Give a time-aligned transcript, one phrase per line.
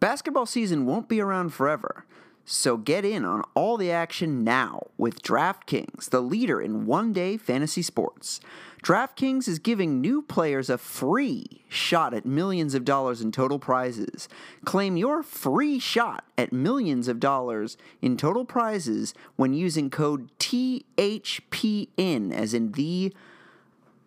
[0.00, 2.06] Basketball season won't be around forever,
[2.46, 7.36] so get in on all the action now with DraftKings, the leader in one day
[7.36, 8.40] fantasy sports.
[8.82, 14.26] DraftKings is giving new players a free shot at millions of dollars in total prizes.
[14.64, 22.32] Claim your free shot at millions of dollars in total prizes when using code THPN,
[22.32, 23.12] as in the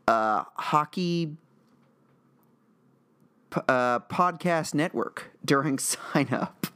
[0.07, 1.38] uh, hockey
[3.68, 6.68] uh, podcast network during sign up.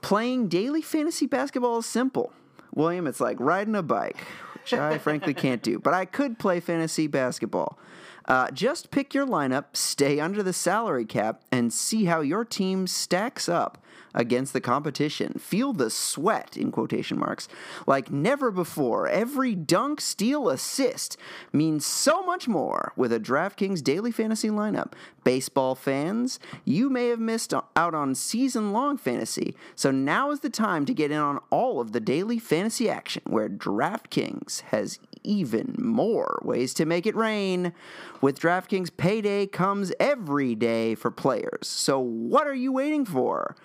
[0.00, 2.32] Playing daily fantasy basketball is simple.
[2.74, 4.18] William, it's like riding a bike,
[4.54, 7.78] which I frankly can't do, but I could play fantasy basketball.
[8.26, 12.86] Uh, just pick your lineup, stay under the salary cap, and see how your team
[12.86, 13.83] stacks up
[14.14, 15.34] against the competition.
[15.34, 17.48] Feel the sweat, in quotation marks,
[17.86, 19.08] like never before.
[19.08, 21.16] Every dunk, steal, assist
[21.52, 24.92] means so much more with a DraftKings daily fantasy lineup.
[25.24, 30.50] Baseball fans, you may have missed out on season long fantasy, so now is the
[30.50, 35.74] time to get in on all of the daily fantasy action where DraftKings has even
[35.78, 37.72] more ways to make it rain.
[38.20, 41.66] With DraftKings, payday comes every day for players.
[41.66, 43.56] So, what are you waiting for?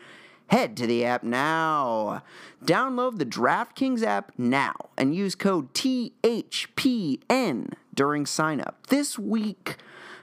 [0.50, 2.23] Head to the app now.
[2.66, 8.73] Download the DraftKings app now and use code THPN during signup.
[8.88, 9.78] This week,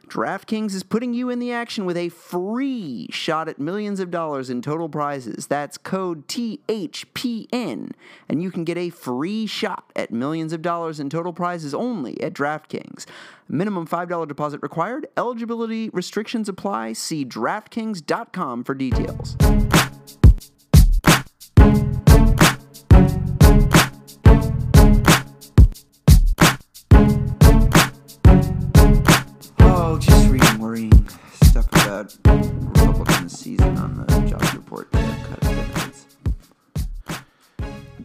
[0.09, 4.51] DraftKings is putting you in the action with a free shot at millions of dollars
[4.51, 5.47] in total prizes.
[5.47, 7.93] That's code THPN,
[8.29, 12.21] and you can get a free shot at millions of dollars in total prizes only
[12.23, 13.05] at DraftKings.
[13.49, 15.07] Minimum $5 deposit required.
[15.17, 16.95] Eligibility restrictions apply.
[16.95, 19.37] See DraftKings.com for details.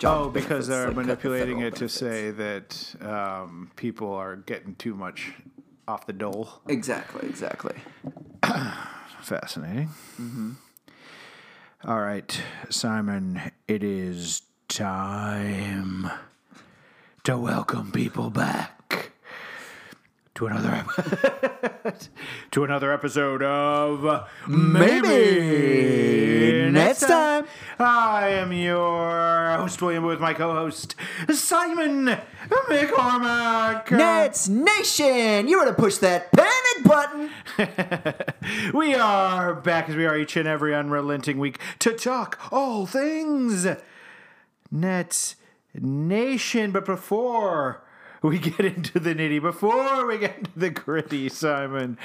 [0.02, 4.12] Job Oh, because benefits, they're like, the manipulating federal it to say that um, people
[4.12, 5.32] are getting too much
[5.88, 6.50] off the dole.
[6.68, 7.76] Exactly, exactly.
[9.22, 9.90] Fascinating.
[11.86, 16.10] All right, Simon, it is time
[17.24, 18.81] to welcome people back
[20.36, 20.86] to another
[21.84, 22.00] ep-
[22.52, 25.92] to another episode of Maybe
[26.72, 27.46] next time.
[27.78, 30.96] I am your host William with my co-host
[31.30, 32.18] Simon
[32.70, 33.92] McCormack.
[33.92, 35.48] Nets Nation!
[35.48, 37.30] You want to push that panic button!
[38.74, 43.68] we are back as we are each and every unrelenting week to talk all things
[44.72, 45.36] Nets
[45.74, 46.72] Nation.
[46.72, 47.84] But before
[48.22, 51.98] we get into the nitty, before we get into the gritty, Simon,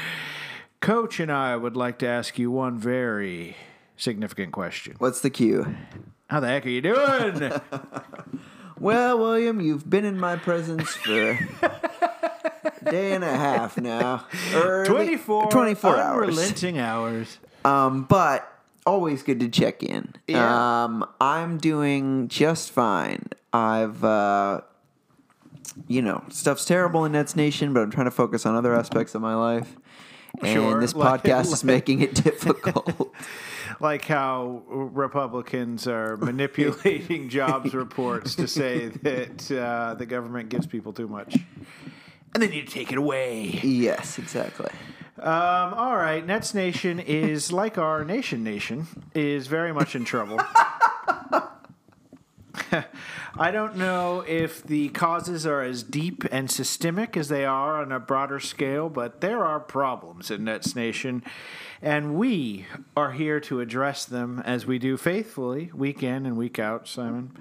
[0.81, 3.57] Coach and I would like to ask you one very
[3.97, 4.95] significant question.
[4.99, 5.75] What's the cue?
[6.29, 7.53] How the heck are you doing?
[8.79, 11.31] Well, William, you've been in my presence for
[11.63, 14.27] a day and a half now.
[14.55, 16.29] Or 24, 24 hours.
[16.29, 17.39] unrelenting hours.
[17.65, 18.47] Um, but
[18.85, 20.13] always good to check in.
[20.29, 20.85] Yeah.
[20.85, 23.31] Um, I'm doing just fine.
[23.51, 24.61] I've, uh,
[25.89, 29.15] you know, stuff's terrible in Nets Nation, but I'm trying to focus on other aspects
[29.15, 29.77] of my life.
[30.43, 33.15] And Sure, this like- podcast is making it difficult.
[33.81, 40.93] like how Republicans are manipulating jobs reports to say that uh, the government gives people
[40.93, 41.37] too much.
[42.35, 43.45] And they need to take it away.
[43.63, 44.71] yes, exactly.
[45.19, 50.39] Um, all right, Nets Nation is like our nation nation is very much in trouble.
[53.39, 57.93] I don't know if the causes are as deep and systemic as they are on
[57.93, 61.23] a broader scale, but there are problems in Nets Nation,
[61.83, 62.65] and we
[62.97, 67.37] are here to address them as we do faithfully, week in and week out, Simon.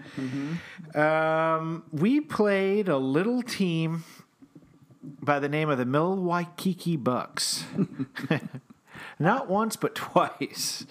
[0.94, 4.04] Um, we played a little team
[5.02, 7.64] by the name of the Milwaukee Bucks.
[9.20, 10.86] Not once, but twice.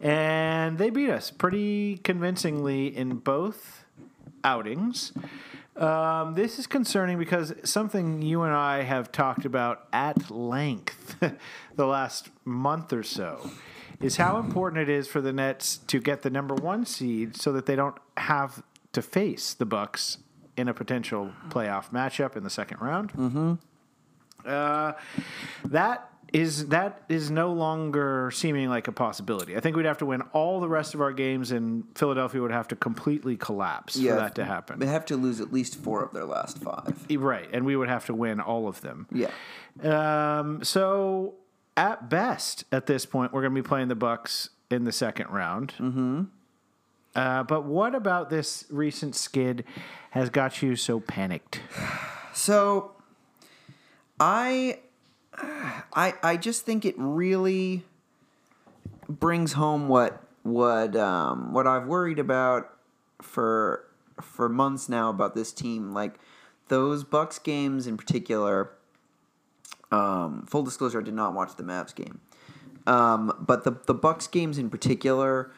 [0.00, 3.79] And they beat us pretty convincingly in both
[4.44, 5.12] outings.
[5.76, 11.16] Um, this is concerning because something you and I have talked about at length
[11.76, 13.50] the last month or so
[14.00, 17.52] is how important it is for the Nets to get the number one seed so
[17.52, 20.18] that they don't have to face the Bucks
[20.56, 23.58] in a potential playoff matchup in the second round.
[24.44, 24.92] Uh,
[25.64, 29.56] that is that is no longer seeming like a possibility.
[29.56, 32.52] I think we'd have to win all the rest of our games, and Philadelphia would
[32.52, 34.78] have to completely collapse for that to happen.
[34.78, 37.04] They have to lose at least four of their last five.
[37.10, 39.06] Right, and we would have to win all of them.
[39.12, 39.30] Yeah.
[39.82, 41.34] Um, so
[41.76, 45.30] at best, at this point, we're going to be playing the Bucks in the second
[45.30, 45.74] round.
[45.78, 46.22] Mm-hmm.
[47.14, 49.64] Uh, but what about this recent skid
[50.10, 51.60] has got you so panicked?
[52.32, 52.92] So
[54.20, 54.78] I
[55.92, 57.84] I I just think it really
[59.08, 62.70] brings home what what um, what I've worried about
[63.20, 63.84] for
[64.20, 65.92] for months now about this team.
[65.92, 66.18] Like
[66.68, 68.70] those Bucks games in particular.
[69.92, 72.20] Um, full disclosure, I did not watch the Mavs game,
[72.86, 75.50] um, but the the Bucks games in particular,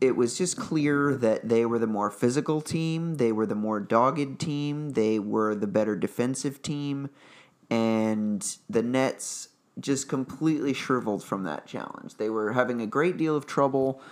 [0.00, 3.18] it was just clear that they were the more physical team.
[3.18, 4.90] They were the more dogged team.
[4.90, 7.10] They were the better defensive team,
[7.72, 9.48] and the Nets
[9.80, 12.18] just completely shriveled from that challenge.
[12.18, 14.02] They were having a great deal of trouble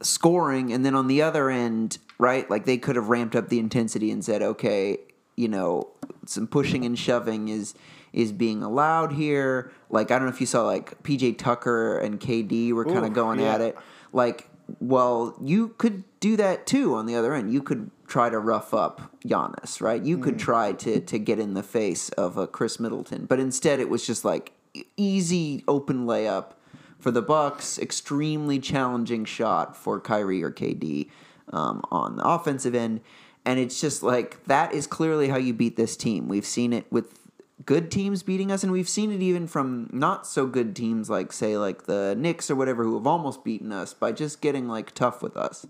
[0.00, 3.58] scoring, and then on the other end, right, like they could have ramped up the
[3.58, 4.98] intensity and said, okay,
[5.36, 5.88] you know,
[6.24, 7.74] some pushing and shoving is
[8.14, 9.70] is being allowed here.
[9.90, 13.12] Like I don't know if you saw like PJ Tucker and KD were kind of
[13.12, 13.54] going yeah.
[13.56, 13.76] at it.
[14.14, 14.48] Like,
[14.80, 17.52] well, you could do that too on the other end.
[17.52, 20.02] You could try to rough up Giannis, right?
[20.02, 23.78] You could try to to get in the face of a Khris Middleton, but instead
[23.78, 24.52] it was just like
[24.96, 26.52] easy open layup
[26.98, 27.78] for the Bucks.
[27.78, 31.08] Extremely challenging shot for Kyrie or KD
[31.52, 33.02] um, on the offensive end,
[33.44, 36.26] and it's just like that is clearly how you beat this team.
[36.26, 37.20] We've seen it with
[37.64, 41.32] good teams beating us, and we've seen it even from not so good teams like
[41.32, 44.92] say like the Knicks or whatever who have almost beaten us by just getting like
[44.92, 45.66] tough with us.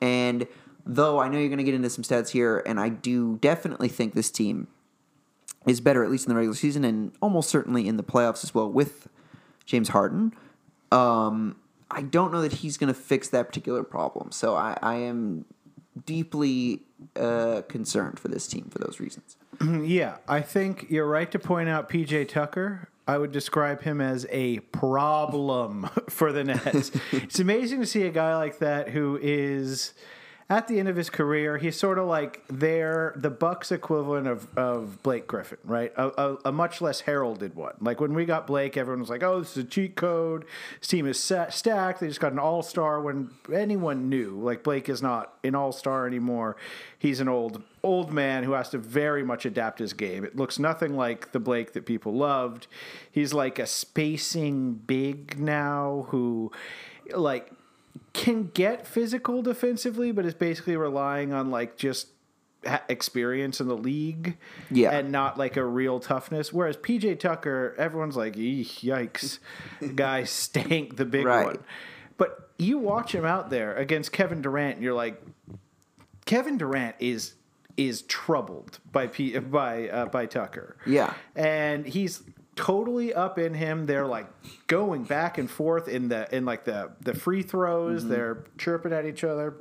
[0.00, 0.46] And
[0.84, 3.88] though I know you're going to get into some stats here, and I do definitely
[3.88, 4.68] think this team
[5.66, 8.54] is better at least in the regular season and almost certainly in the playoffs as
[8.54, 9.08] well with
[9.64, 10.32] James Harden.
[10.92, 11.56] Um,
[11.90, 14.30] I don't know that he's going to fix that particular problem.
[14.30, 15.44] So I, I am
[16.04, 16.82] deeply
[17.16, 19.36] uh, concerned for this team for those reasons.
[19.86, 22.90] Yeah, I think you're right to point out PJ Tucker.
[23.06, 26.90] I would describe him as a problem for the Nets.
[27.12, 29.94] it's amazing to see a guy like that who is
[30.48, 34.46] at the end of his career, he's sort of like their the Bucks equivalent of,
[34.56, 35.92] of Blake Griffin, right?
[35.96, 37.74] A, a, a much less heralded one.
[37.80, 40.44] Like when we got Blake, everyone was like, "Oh, this is a cheat code.
[40.78, 42.00] This team is set, stacked.
[42.00, 45.72] They just got an All Star." When anyone knew, like Blake is not an All
[45.72, 46.56] Star anymore.
[46.96, 50.24] He's an old old man who has to very much adapt his game.
[50.24, 52.66] It looks nothing like the Blake that people loved.
[53.10, 56.50] He's like a spacing big now who,
[57.14, 57.50] like
[58.12, 62.08] can get physical defensively, but is basically relying on like just
[62.88, 64.36] experience in the league,
[64.70, 64.90] Yeah.
[64.90, 66.52] and not like a real toughness.
[66.52, 69.38] Whereas PJ Tucker, everyone's like, "Yikes,
[69.94, 71.46] guy stank the big Right.
[71.46, 71.58] one,"
[72.18, 75.22] but you watch him out there against Kevin Durant, and you're like,
[76.24, 77.34] Kevin Durant is
[77.76, 80.76] is troubled by P, by uh, by Tucker.
[80.86, 81.14] Yeah.
[81.34, 82.22] and he's
[82.54, 83.86] totally up in him.
[83.86, 84.26] They're like
[84.66, 88.06] going back and forth in the in like the the free throws.
[88.08, 89.54] They're chirping at each other.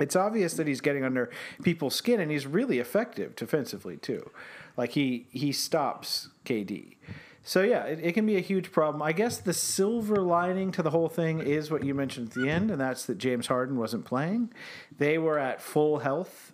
[0.00, 1.30] It's obvious that he's getting under
[1.62, 4.30] people's skin, and he's really effective defensively too.
[4.76, 6.96] Like he he stops KD.
[7.46, 9.02] So yeah, it, it can be a huge problem.
[9.02, 12.48] I guess the silver lining to the whole thing is what you mentioned at the
[12.48, 14.50] end, and that's that James Harden wasn't playing.
[14.96, 16.52] They were at full health.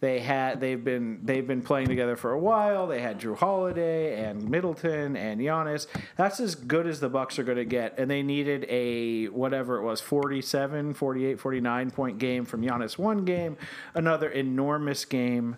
[0.00, 2.86] They had they've been they've been playing together for a while.
[2.86, 5.86] They had Jrue Holiday and Middleton and Giannis.
[6.16, 7.98] That's as good as the Bucks are going to get.
[7.98, 13.24] And they needed a whatever it was 47, 48, 49 point game from Giannis one
[13.24, 13.56] game,
[13.94, 15.56] another enormous game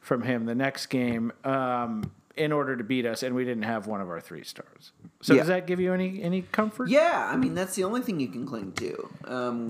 [0.00, 3.86] from him the next game um, in order to beat us and we didn't have
[3.86, 4.92] one of our three stars.
[5.22, 5.40] So Yeah.
[5.40, 6.88] does that give you any any comfort?
[6.88, 9.08] Yeah, I mean that's the only thing you can cling to,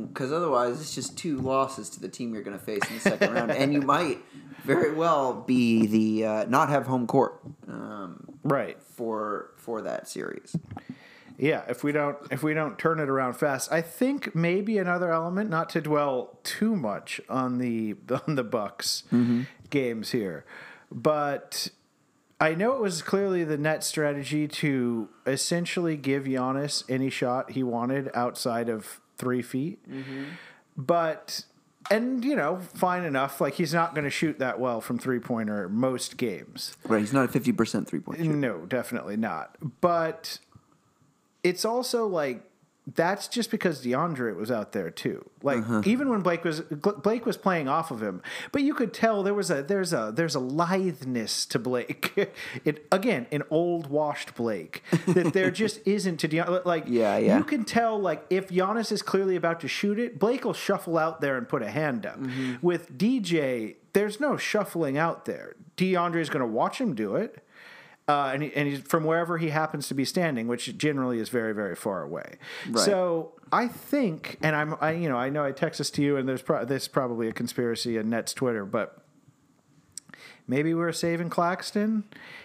[0.08, 3.00] because otherwise it's just two losses to the team you're going to face in the
[3.00, 4.18] second round, and you might
[4.64, 8.80] very well be the uh, not have home court um, Right.
[8.82, 10.56] for for that series.
[11.36, 15.12] Yeah, if we don't if we don't turn it around fast, I think maybe another
[15.12, 19.02] element, not to dwell too much on the on the Bucks
[19.70, 20.44] games here,
[20.92, 21.68] but
[22.40, 27.62] I know it was clearly the net strategy to essentially give Giannis any shot he
[27.62, 30.24] wanted outside of three feet, mm-hmm.
[30.76, 31.44] but.
[31.90, 33.42] And you know, fine enough.
[33.42, 36.74] Like he's not going to shoot that well from three pointer most games.
[36.88, 38.32] Right, he's not a fifty percent three point shooter.
[38.32, 39.58] No, definitely not.
[39.82, 40.38] But
[41.42, 42.42] it's also like
[42.86, 45.28] that's just because DeAndre was out there too.
[45.42, 45.82] Like Uh-huh.
[45.86, 48.20] even when Blake was Blake was playing off of him,
[48.52, 52.12] but you could tell there was a there's a there's a litheness to Blake.
[52.64, 56.64] it again an old washed Blake that there just isn't to DeAndre.
[56.66, 57.38] Like Yeah, yeah.
[57.38, 60.98] you can tell like if Giannis is clearly about to shoot it, Blake will shuffle
[60.98, 62.20] out there and put a hand up.
[62.20, 62.56] Mm-hmm.
[62.60, 65.56] With DJ, there's no shuffling out there.
[65.78, 67.42] DeAndre is going to watch him do it
[68.06, 71.30] Uh, and, he, and he's from wherever he happens to be standing, which generally is
[71.30, 72.36] very, very far away.
[72.68, 72.84] Right.
[72.84, 76.18] So I think, and I'm, I, you know, I know I text this to you,
[76.18, 78.98] and there's pro- this is probably a conspiracy in Nets Twitter, but
[80.46, 82.04] maybe we're saving Claxton,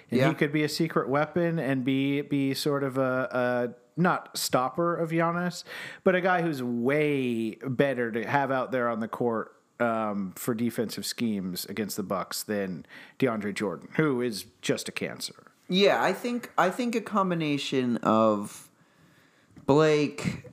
[0.09, 0.29] and Yeah.
[0.29, 4.95] he could be a secret weapon and be be sort of a, a not stopper
[4.95, 5.65] of Giannis,
[6.05, 10.53] but a guy who's way better to have out there on the court um, for
[10.53, 12.86] defensive schemes against the Bucks than
[13.17, 15.51] DeAndre Jordan, who is just a cancer.
[15.67, 18.69] Yeah, I think I think a combination of
[19.65, 20.45] Blake,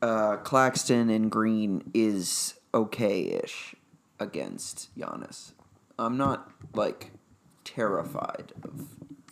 [0.00, 3.74] uh, Claxton, and Green is okay-ish
[4.18, 5.52] against Giannis.
[5.98, 7.10] I'm not like
[7.64, 8.86] terrified of, of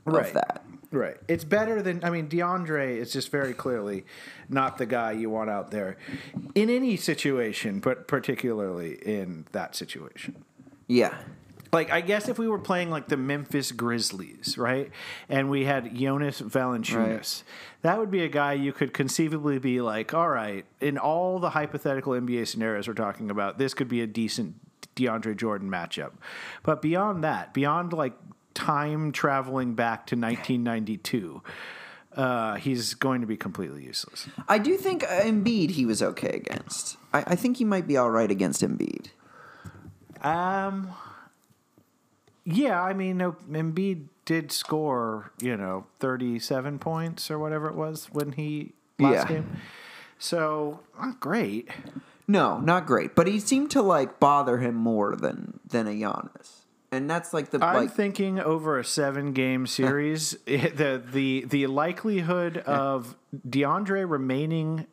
[0.05, 0.35] Right.
[0.35, 0.63] that.
[0.93, 1.17] Right.
[1.29, 4.05] It's better than I mean DeAndre is just very clearly
[4.49, 5.97] not the guy you want out there
[6.55, 10.45] in any situation, but particularly in that situation.
[10.89, 11.15] Yeah,
[11.73, 14.91] Like I guess if we were playing like the Memphis Grizzlies, right?
[15.29, 17.45] And we had Jonas Valanciunas,
[17.83, 21.51] that would be a guy you could conceivably be like, all right, in all the
[21.51, 24.57] hypothetical NBA scenarios we're talking about, this could be a decent
[24.97, 26.13] DeAndre Jordan matchup.
[26.65, 28.15] But beyond that, beyond like
[28.55, 31.43] time traveling back to 1992,
[32.17, 34.29] uh, he's going to be completely useless.
[34.49, 36.97] I do think uh, Embiid he was okay against.
[37.13, 39.07] I, I think he might be all right against Embiid.
[40.23, 40.91] Um,
[42.45, 48.07] yeah, I mean, no, Embiid did score, you know, 37 points or whatever it was
[48.13, 49.37] when he last Yeah.
[49.37, 49.57] game.
[50.19, 51.69] So, not great.
[52.29, 56.60] No, not great, but he seemed to like bother him more than than a Giannis,
[56.93, 61.45] and that's like the I'm like thinking over a seven game series, it- the the
[61.49, 63.17] the likelihood of
[63.49, 64.87] DeAndre remaining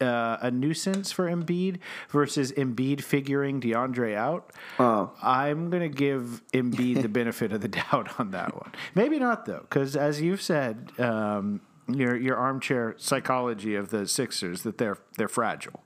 [0.00, 1.78] uh, a nuisance for Embiid
[2.10, 4.52] versus Embiid figuring DeAndre out.
[4.78, 5.12] Oh.
[5.22, 8.72] I'm gonna give Embiid the benefit of the doubt on that one.
[8.94, 14.62] Maybe not though, because as you've said, um, your your armchair psychology of the Sixers
[14.62, 15.80] that they're they're fragile.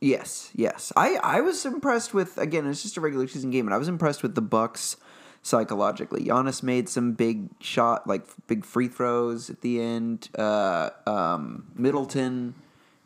[0.00, 0.92] Yes, yes.
[0.96, 2.66] I I was impressed with again.
[2.66, 4.96] It's just a regular season game, and I was impressed with the Bucks
[5.42, 6.24] psychologically.
[6.24, 10.28] Giannis made some big shot, like big free throws at the end.
[10.36, 12.54] Uh, um, Middleton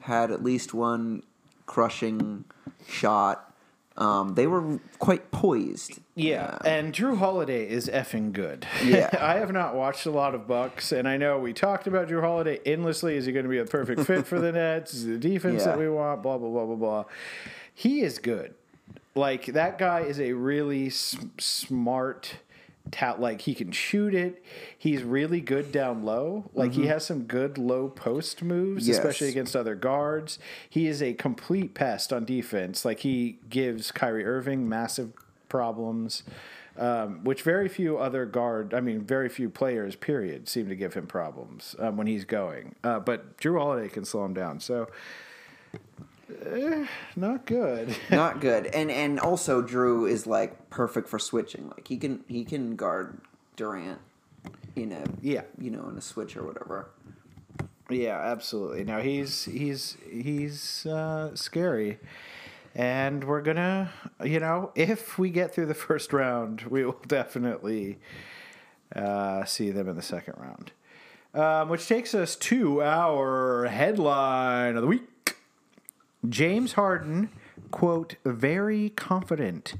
[0.00, 1.22] had at least one
[1.66, 2.44] crushing
[2.88, 3.49] shot.
[3.96, 5.98] Um, they were quite poised.
[6.14, 8.66] Yeah, and Jrue Holiday is effing good.
[8.84, 9.10] Yeah.
[9.20, 12.20] I have not watched a lot of Bucks, and I know we talked about Jrue
[12.22, 13.16] Holiday endlessly.
[13.16, 14.94] Is he going to be a perfect fit for the Nets?
[14.94, 15.72] Is the defense Yeah.
[15.72, 16.22] that we want?
[16.22, 17.04] Blah blah blah blah blah.
[17.74, 18.54] He is good.
[19.14, 22.36] Like that guy is a really s- smart.
[22.90, 24.42] Ta- like he can shoot it.
[24.76, 26.50] He's really good down low.
[26.54, 28.98] Like he has some good low post moves, Yes.
[28.98, 30.38] especially against other guards.
[30.68, 32.84] He is a complete pest on defense.
[32.84, 35.12] Like he gives Kyrie Irving massive
[35.48, 36.22] problems,
[36.76, 40.94] um, which very few other guard, I mean, very few players, period, seem to give
[40.94, 42.74] him problems um, when he's going.
[42.82, 44.60] Uh, but Jrue Holiday can slow him down.
[44.60, 44.88] So,
[46.46, 47.94] eh, not good.
[48.10, 48.66] Not good.
[48.66, 51.68] And and also Jrue is like perfect for switching.
[51.68, 53.20] Like he can he can guard
[53.56, 53.98] Durant
[54.76, 55.42] in a Yeah.
[55.58, 56.90] you know in a switch or whatever.
[57.88, 58.84] Yeah, absolutely.
[58.84, 61.98] Now he's he's he's uh, scary,
[62.74, 63.90] and we're gonna,
[64.24, 67.98] you know, if we get through the first round, we will definitely
[68.94, 70.70] uh, see them in the second round.
[71.32, 75.02] Um, which takes us to our headline of the week.
[76.28, 77.30] James Harden,
[77.70, 79.74] quote, very confident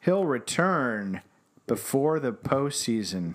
[0.00, 1.22] he'll return
[1.66, 3.34] before the postseason.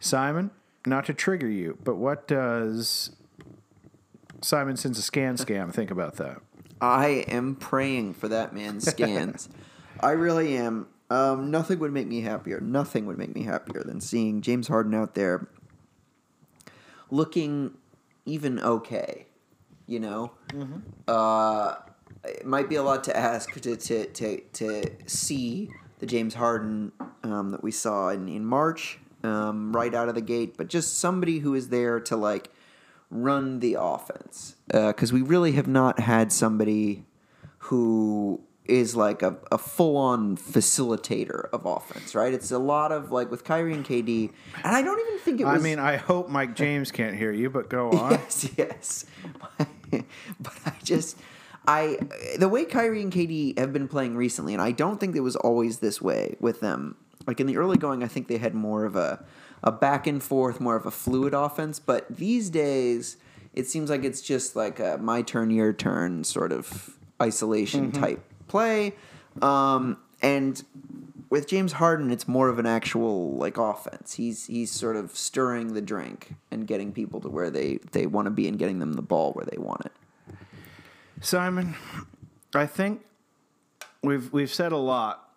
[0.00, 0.50] Simon,
[0.86, 3.10] not to trigger you, but what does
[4.40, 6.40] Simon sends a scan scam think about that?
[6.80, 9.48] I am praying for that man's scans.
[10.00, 10.86] I really am.
[11.10, 12.60] Um, nothing would make me happier.
[12.60, 15.48] Nothing would make me happier than seeing James Harden out there
[17.10, 17.74] looking
[18.24, 19.26] even okay.
[19.88, 20.32] You know,
[21.08, 21.76] uh,
[22.22, 26.92] it might be a lot to ask to to to, to see the James Harden
[27.24, 30.98] um, that we saw in in March, um, right out of the gate, but just
[30.98, 32.50] somebody who is there to like
[33.10, 34.56] run the offense.
[34.66, 37.06] Because we really have not had somebody
[37.58, 42.34] who is like a, a full-on facilitator of offense right?
[42.34, 44.30] It's a lot of like with Kyrie and KD
[44.62, 47.32] and I don't even think it was I mean, I hope Mike James can't hear
[47.32, 48.12] you, but go on.
[48.12, 48.50] yes.
[48.58, 49.04] Yes
[50.40, 51.18] but I just
[51.66, 51.98] I
[52.38, 55.36] the way Kyrie and KD have been playing recently and I don't think it was
[55.36, 56.96] always this way with them.
[57.26, 59.24] Like in the early going I think they had more of a
[59.62, 61.78] a back and forth more of a fluid offense.
[61.80, 63.16] But these days
[63.54, 68.22] it seems like it's just like a my turn your turn sort of isolation type
[68.48, 68.94] play.
[69.42, 70.62] Um, and
[71.30, 74.14] with James Harden, it's more of an actual like offense.
[74.14, 78.26] He's he's sort of stirring the drink and getting people to where they they want
[78.26, 79.92] to be and getting them the ball where they want it.
[81.20, 81.74] Simon,
[82.54, 83.04] I think
[84.02, 85.28] we've we've said a lot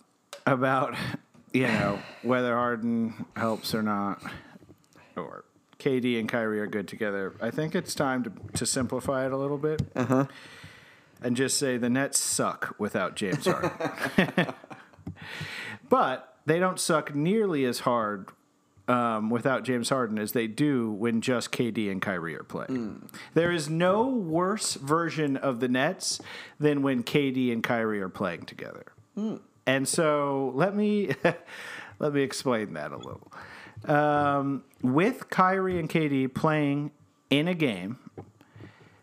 [0.45, 0.95] about
[1.53, 4.21] you know whether Harden helps or not,
[5.17, 5.43] or
[5.79, 7.35] KD and Kyrie are good together.
[7.41, 10.27] I think it's time to to simplify it a little bit, uh-huh.
[11.21, 13.71] and just say the Nets suck without James Harden.
[15.91, 18.29] but they don't suck nearly as hard
[18.87, 22.69] um, without James Harden as they do when just KD and Kyrie are playing.
[23.33, 26.19] There is no worse version of the Nets
[26.59, 28.85] than when KD and Kyrie are playing together.
[29.67, 31.11] And so let me
[31.99, 33.31] let me explain that a little.
[33.85, 36.91] Um, with Kyrie and KD playing
[37.29, 37.99] in a game,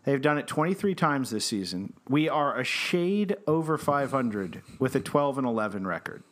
[0.05, 1.93] they've done it 23 times this season.
[2.09, 6.23] We are a shade over 500 with a 12 and 11 record,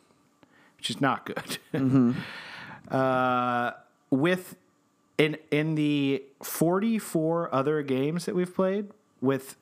[0.77, 1.57] which is not good.
[2.89, 3.73] Uh,
[4.09, 4.55] with
[5.17, 8.87] in in the 44 other games that we've played
[9.19, 9.57] with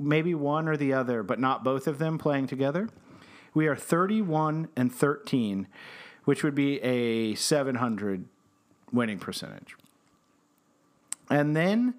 [0.00, 2.88] maybe one or the other but not both of them playing together
[3.52, 5.66] we are 31 and 13
[6.24, 8.24] which would be a 700
[8.90, 9.76] winning percentage
[11.28, 11.94] and then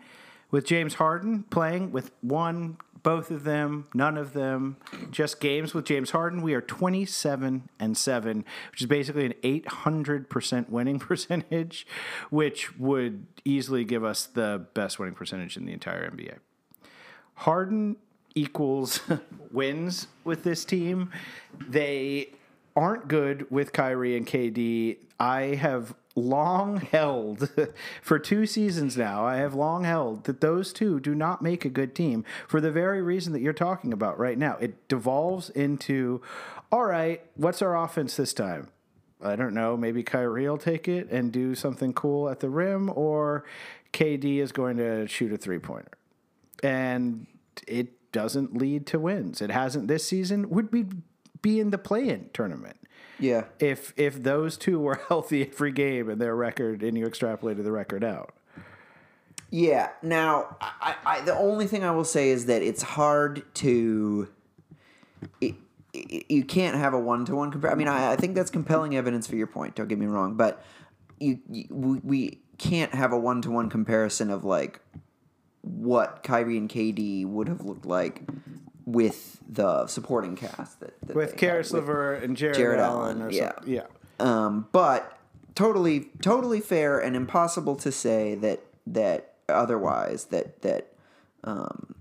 [0.52, 4.78] with James Harden playing with one, both of them, none of them,
[5.10, 10.70] just games with James Harden, we are 27 and 7, which is basically an 800%
[10.70, 11.88] winning percentage,
[12.30, 16.38] which would easily give us the best winning percentage in the entire NBA.
[17.36, 17.98] Harden
[18.36, 19.02] equals
[19.52, 21.12] wins with this team.
[21.68, 22.30] They
[22.76, 24.98] aren't good with Kyrie and KD.
[25.20, 27.50] I have long held
[28.02, 29.26] for two seasons now.
[29.26, 32.72] I have long held that those two do not make a good team for the
[32.72, 34.58] very reason that you're talking about right now.
[34.58, 36.22] It devolves into
[36.72, 38.70] all right, what's our offense this time?
[39.22, 39.76] I don't know.
[39.76, 43.46] Maybe Kyrie will take it and do something cool at the rim, or
[43.94, 45.92] KD is going to shoot a three pointer.
[46.64, 47.28] And
[47.68, 49.42] it doesn't lead to wins.
[49.42, 50.50] It hasn't this season.
[50.50, 50.86] Would be
[51.42, 52.78] be in the play-in tournament
[53.22, 53.46] Yeah.
[53.60, 57.72] if if those two were healthy every game and their record and you extrapolated the
[57.72, 58.34] record out.
[59.52, 59.90] Yeah.
[60.02, 64.30] Now, I, I, the only thing I will say is that it's hard to.
[65.40, 65.56] It,
[65.94, 67.72] it, you can't have a one to one compare.
[67.72, 69.76] I mean, I, I think that's compelling evidence for your point.
[69.76, 70.64] Don't get me wrong, but
[71.20, 74.80] you, you we, we can't have a one to one comparison of like
[75.62, 78.24] what Kyrie and KD would have looked like
[78.86, 81.86] with the supporting cast that, that With had, Caris and
[82.36, 83.54] Jarrett, Jarrett Allen, Allen, or yeah.
[83.54, 83.74] something.
[83.74, 83.84] Yeah.
[84.20, 85.18] um, but
[85.56, 90.94] totally, totally fair and impossible to say that that otherwise that that
[91.44, 91.96] um,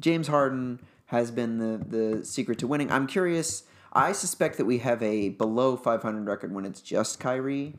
[0.00, 2.90] James Harden has been the the secret to winning.
[2.90, 3.64] I'm curious.
[3.92, 7.74] I suspect that we have a below 500 record when it's just Kyrie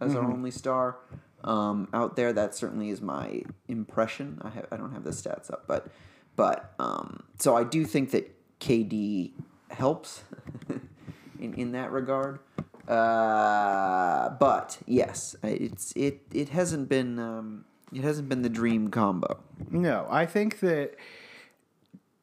[0.00, 0.98] as our only star
[1.42, 2.32] um, out there.
[2.32, 4.38] That certainly is my impression.
[4.42, 5.88] I have I don't have the stats up, but
[6.36, 9.32] but um, so I do think that KD
[9.70, 10.22] helps
[11.40, 12.38] in in that regard.
[12.86, 19.38] Uh, but yes, it's it it hasn't been um, it hasn't been the dream combo.
[19.70, 20.94] No, I think that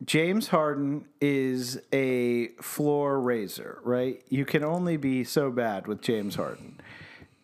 [0.06, 4.21] James Harden is a floor raiser, right?
[4.30, 6.80] You can only be so bad with James Harden.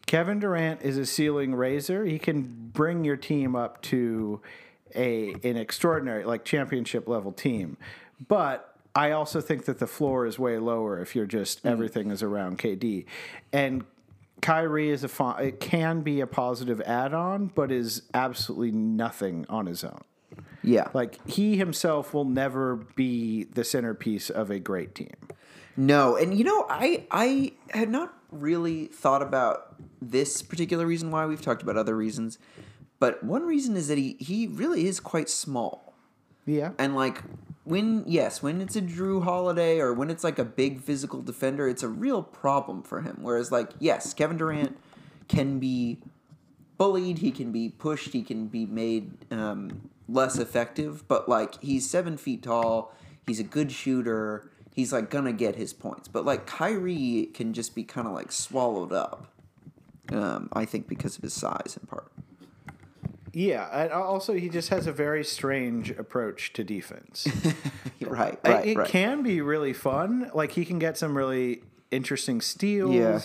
[0.05, 2.05] Kevin Durant is a ceiling raiser.
[2.05, 4.41] He can bring your team up to
[4.95, 7.78] a an extraordinary like championship level team.
[8.28, 11.71] But I also think that the floor is way lower if you're just mm.
[11.71, 13.06] everything is around KD.
[13.54, 13.86] And
[14.41, 19.84] Kyrie is a it can be a positive add-on, but is absolutely nothing on his
[19.84, 20.02] own.
[20.62, 25.15] Yeah, Like he himself will never be the centerpiece of a great team.
[25.78, 31.25] No, and you know, I I had not really thought about this particular reason why
[31.25, 32.38] we've talked about other reasons,
[32.99, 35.93] but one reason is that he he really is quite small.
[36.45, 36.71] Yeah.
[36.77, 37.23] And like
[37.63, 41.67] when yes, when it's a Jrue Holiday or when it's like a big physical defender,
[41.67, 43.19] it's a real problem for him.
[43.21, 44.77] Whereas like yes, Kevin Durant
[45.27, 45.99] can be
[46.77, 51.89] bullied, he can be pushed, he can be made um, less effective, but like he's
[51.89, 52.93] seven feet tall,
[53.27, 56.07] he's a good shooter, he's like gonna get his points.
[56.07, 59.27] But like Kyrie can just be kind of like swallowed up.
[60.12, 62.12] Um, I think because of his size in part.
[63.33, 67.27] Yeah, and also he just has a very strange approach to defense.
[68.01, 68.87] right, right, it right.
[68.87, 70.31] can be really fun.
[70.33, 71.61] Like he can get some really
[71.91, 73.19] interesting steals, Yeah.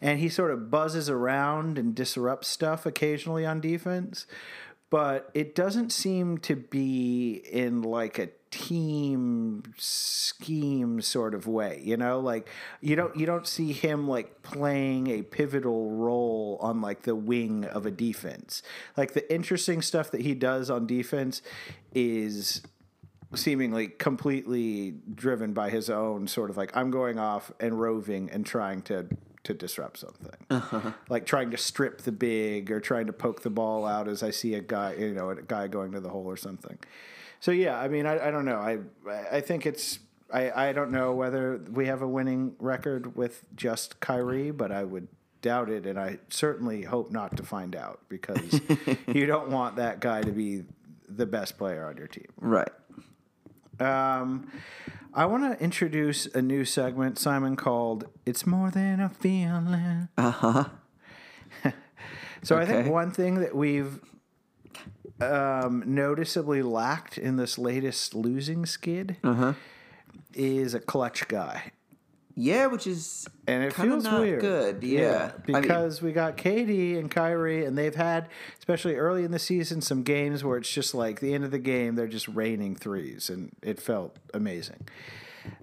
[0.00, 4.26] and he sort of buzzes around and disrupts stuff occasionally on defense.
[4.90, 11.96] But it doesn't seem to be in like a team scheme sort of way you
[11.96, 12.18] know?
[12.18, 12.48] Like
[12.80, 17.64] you don't you don't see him like playing a pivotal role on like the wing
[17.64, 18.62] of a defense.
[18.96, 21.42] Like the interesting stuff that he does on defense
[21.94, 22.62] is
[23.34, 28.44] seemingly completely driven by his own sort of like I'm going off and roving and
[28.44, 29.06] trying to
[29.44, 33.86] to disrupt something, like trying to strip the big or trying to poke the ball
[33.86, 36.36] out as I see a guy, you know, a guy going to the hole or
[36.36, 36.78] something.
[37.40, 38.58] So yeah, I mean, I, I don't know.
[38.58, 38.78] I
[39.32, 39.98] I think it's
[40.32, 44.84] I I don't know whether we have a winning record with just Kyrie, but I
[44.84, 45.08] would
[45.40, 48.60] doubt it, and I certainly hope not to find out because
[49.06, 50.64] you don't want that guy to be
[51.08, 52.28] the best player on your team.
[52.38, 52.70] Right.
[53.80, 54.50] Um,
[55.12, 60.30] I want to introduce a new segment, Simon, called "It's More Than a Feeling." Uh
[60.30, 60.64] huh.
[62.42, 64.00] So I think one thing that we've
[65.20, 69.52] um, noticeably lacked in this latest losing skid Uh-huh.
[70.32, 71.72] is a clutch guy.
[72.40, 74.40] Yeah, which is And it feels not weird.
[74.40, 74.82] good.
[74.82, 75.32] Yeah.
[75.46, 79.38] I mean- because we got KD and Kyrie, and they've had, especially early in the
[79.38, 82.76] season, some games where it's just like the end of the game, they're just raining
[82.76, 84.86] threes, and it felt amazing.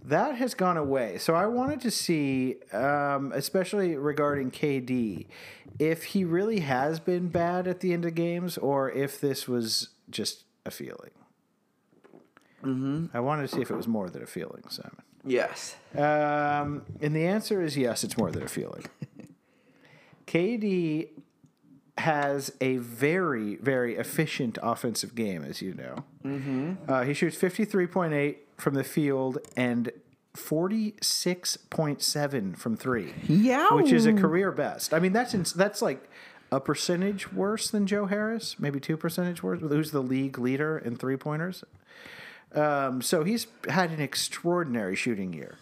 [0.03, 1.17] That has gone away.
[1.17, 5.27] So I wanted to see, um, especially regarding KD,
[5.79, 9.89] if he really has been bad at the end of games or if this was
[10.09, 11.11] just a feeling.
[12.63, 13.05] Mm-hmm.
[13.15, 15.03] I wanted to see if it was more than a feeling, Simon.
[15.25, 15.75] Yes.
[15.95, 18.83] Um, and the answer is yes, it's more than a feeling.
[20.27, 21.09] KD
[21.97, 26.03] has a very, very efficient offensive game, as you know.
[26.23, 26.73] Mm-hmm.
[26.87, 29.91] Uh, he shoots 53.8 from the field and
[30.35, 33.73] 46.7 from three, Yeah.
[33.73, 34.93] which is a career best.
[34.93, 36.07] I mean, that's that's like
[36.51, 40.95] a percentage worse than Joe Harris, maybe two percentage worse, who's the league leader in
[40.95, 41.63] three pointers.
[42.55, 45.57] Um, so he's had an extraordinary shooting year.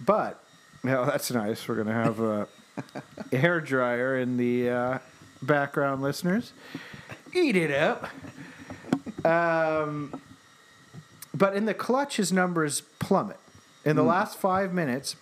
[0.00, 0.42] But,
[0.82, 1.66] well, that's nice.
[1.68, 2.48] We're going to have a,
[3.32, 4.98] a hair dryer in the uh,
[5.42, 6.52] background, listeners.
[7.34, 8.08] Eat it up.
[9.24, 10.20] Um,
[11.34, 13.38] but in the clutch, his numbers plummet.
[13.84, 15.16] In the last five minutes,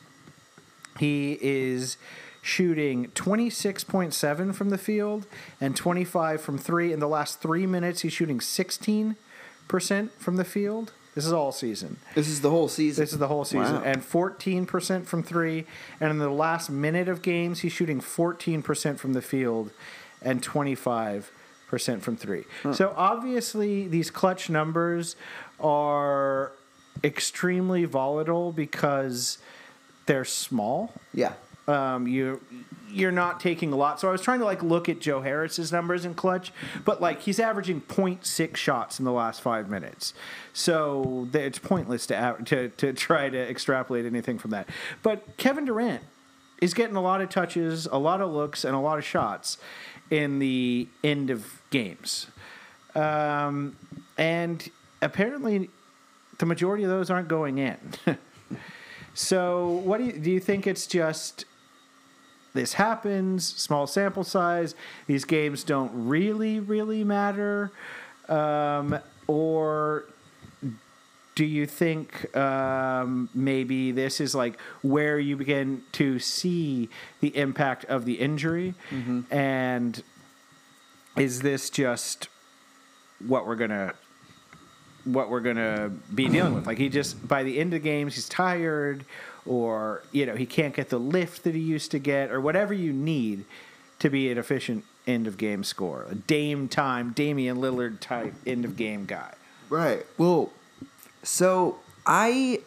[0.98, 1.96] he is
[2.42, 5.26] shooting 26.7 from the field
[5.60, 6.92] and 25 from three.
[6.92, 9.14] In the last three minutes, he's shooting 16%
[10.18, 10.92] from the field.
[11.14, 11.96] This is all season.
[12.14, 13.02] This is the whole season.
[13.02, 13.74] This is the whole season.
[13.76, 13.82] Wow.
[13.84, 15.66] And 14% from three.
[16.00, 19.70] And in the last minute of games, he's shooting 14% from the field
[20.22, 21.24] and 25%
[22.00, 22.44] from three.
[22.72, 25.16] So obviously, these clutch numbers
[25.58, 26.52] are
[27.02, 29.38] extremely volatile because
[30.06, 31.32] they're small yeah.
[31.70, 32.40] Um, you
[32.92, 34.00] you're not taking a lot.
[34.00, 36.52] So I was trying to like look at Joe Harris's numbers in clutch,
[36.84, 40.12] but like he's averaging 0.6 shots in the last five minutes.
[40.52, 44.68] So it's pointless to to to try to extrapolate anything from that.
[45.02, 46.02] But Kevin Durant
[46.60, 49.56] is getting a lot of touches, a lot of looks, and a lot of shots
[50.10, 52.26] in the end of games.
[52.96, 53.76] Um,
[54.18, 54.68] and
[55.00, 55.70] apparently,
[56.38, 57.78] the majority of those aren't going in.
[59.14, 60.30] So, what do you do?
[60.30, 61.44] You think it's just
[62.54, 64.74] this happens, small sample size,
[65.06, 67.70] these games don't really, really matter,
[68.28, 70.04] um, or
[71.36, 76.88] do you think um, maybe this is like where you begin to see
[77.20, 78.74] the impact of the injury,
[79.30, 80.02] and
[81.16, 82.28] is this just
[83.26, 83.94] what we're gonna
[85.04, 86.66] what we're gonna be dealing with.
[86.66, 89.04] Like he just by the end of the games he's tired,
[89.46, 92.74] or you know he can't get the lift that he used to get, or whatever
[92.74, 93.44] you need
[93.98, 98.64] to be an efficient end of game score, a Dame time, Damian Lillard type end
[98.64, 99.34] of game guy.
[99.68, 100.06] Right.
[100.18, 100.50] Well,
[101.22, 102.60] so I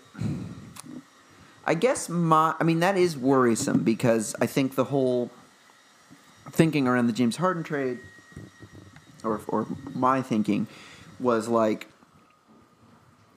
[1.66, 5.32] I guess my I mean that is worrisome because I think the whole
[6.52, 8.00] thinking around the James Harden trade
[9.24, 10.68] or or my thinking
[11.20, 11.88] was like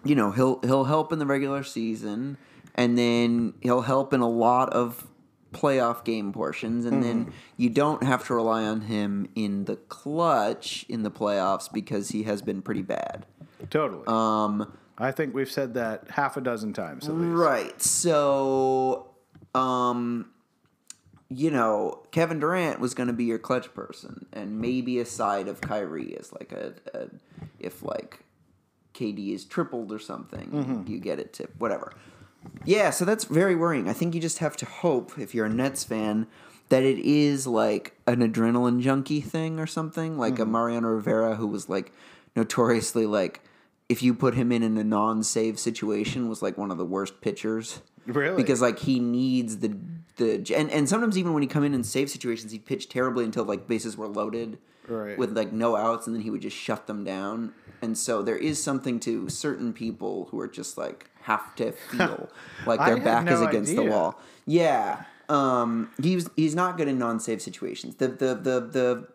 [0.06, 2.38] you know, he'll he'll help in the regular season
[2.76, 5.08] and then he'll help in a lot of
[5.52, 10.84] playoff game portions and then you don't have to rely on him in the clutch
[10.88, 13.24] in the playoffs because he has been pretty bad.
[13.70, 14.04] Totally.
[14.06, 17.36] Um, I think we've said that half a dozen times at least.
[17.36, 17.82] right.
[17.82, 19.10] So,
[19.54, 20.30] um,
[21.28, 25.48] you know, Kevin Durant was going to be your clutch person, and maybe a side
[25.48, 27.08] of Kyrie is like a, a
[27.58, 28.20] if like
[28.94, 31.92] KD is tripled or something, you get it to whatever.
[32.64, 33.88] Yeah, so that's very worrying.
[33.88, 36.26] I think you just have to hope, if you're a Nets fan,
[36.68, 40.52] that it is like an adrenaline junkie thing or something, like a mm-hmm.
[40.52, 41.92] Mariano Rivera who was like
[42.34, 43.40] notoriously like
[43.88, 47.20] if you put him in in a non-save situation, was like one of the worst
[47.20, 47.82] pitchers.
[48.04, 48.36] Really?
[48.36, 49.76] Because like he needs the
[50.16, 53.24] the and and sometimes even when he come in in save situations, he pitched terribly
[53.24, 55.18] until like bases were loaded, Right.
[55.18, 57.52] With like no outs, and then he would just shut them down.
[57.82, 62.28] And so there is something to certain people who are just like have to feel
[62.66, 64.20] like their back is no against the wall.
[64.46, 65.04] Yeah.
[65.28, 67.96] Um, he's he's not good in non-save situations.
[67.96, 69.08] The the the the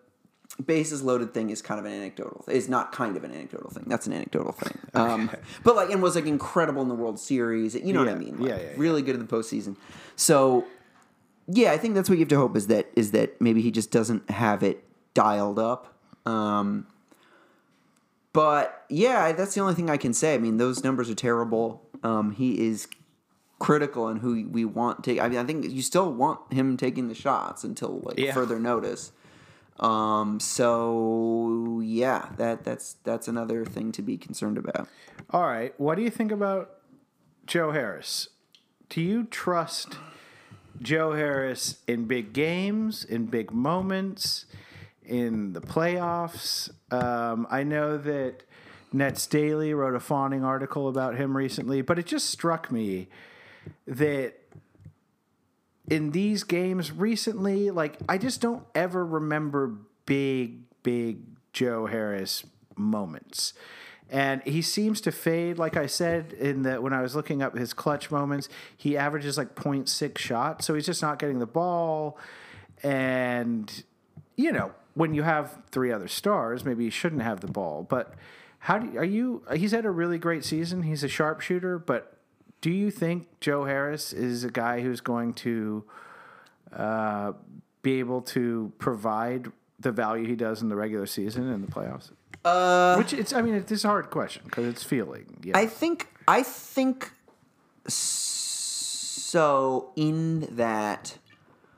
[0.65, 2.43] bases loaded thing is kind of an anecdotal.
[2.49, 3.85] It's not kind of an anecdotal thing.
[3.87, 4.77] That's an anecdotal thing.
[4.93, 5.31] Um,
[5.63, 7.75] but like and was like incredible in the World Series.
[7.75, 8.17] You know what I Yeah.
[8.17, 8.41] mean?
[8.41, 8.69] Yeah, yeah, yeah.
[8.75, 9.77] Really good in the postseason.
[10.17, 10.65] So
[11.47, 13.71] yeah, I think that's what you have to hope is that is that maybe he
[13.71, 15.93] just doesn't have it dialed up.
[16.25, 16.87] Um,
[18.33, 20.35] but yeah, that's the only thing I can say.
[20.35, 21.81] I mean, those numbers are terrible.
[22.03, 22.87] Um, he is
[23.59, 25.19] critical in who we want to.
[25.19, 28.33] I mean, I think you still want him taking the shots until like Yeah.
[28.33, 29.11] further notice.
[29.79, 34.87] Um, so yeah, that that's that's another thing to be concerned about.
[35.31, 35.73] All right.
[35.79, 36.71] What do you think about
[37.47, 38.29] Joe Harris?
[38.89, 39.97] Do you trust
[40.81, 44.45] Joe Harris in big games, in big moments,
[45.05, 46.69] in the playoffs?
[46.91, 48.43] Um, I know that
[48.93, 53.07] Nets Daily wrote a fawning article about him recently, but it just struck me
[53.87, 54.33] that
[55.89, 59.75] in these games recently, like I just don't ever remember
[60.05, 61.19] big, big
[61.53, 62.43] Joe Harris
[62.75, 63.53] moments.
[64.09, 67.55] And he seems to fade, like I said in that when I was looking up
[67.55, 70.65] his clutch moments, he averages like 0.6 shots.
[70.65, 72.17] So he's just not getting the ball.
[72.83, 73.83] And
[74.35, 77.85] you know, when you have three other stars, maybe you shouldn't have the ball.
[77.89, 78.13] But
[78.61, 79.43] how do are you?
[79.55, 80.83] He's had a really great season.
[80.83, 82.15] He's a sharpshooter, but
[82.61, 85.83] do you think Joe Harris is a guy who's going to
[86.71, 87.33] uh,
[87.81, 92.11] be able to provide the value he does in the regular season and the playoffs?
[92.45, 95.25] Uh, Which it's, I mean, it's a hard question because it's feeling.
[95.43, 95.57] Yeah.
[95.57, 97.11] I think I think
[97.87, 101.17] so in that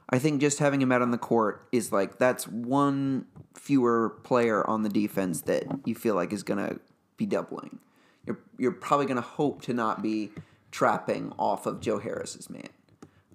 [0.10, 3.26] I think just having him out on the court is like that's one
[3.64, 6.82] fewer player on the defense that you feel like is going to
[7.16, 7.80] be doubling.
[8.26, 10.32] You're you're probably going to hope to not be
[10.70, 12.68] trapping off of Joe Harris's man.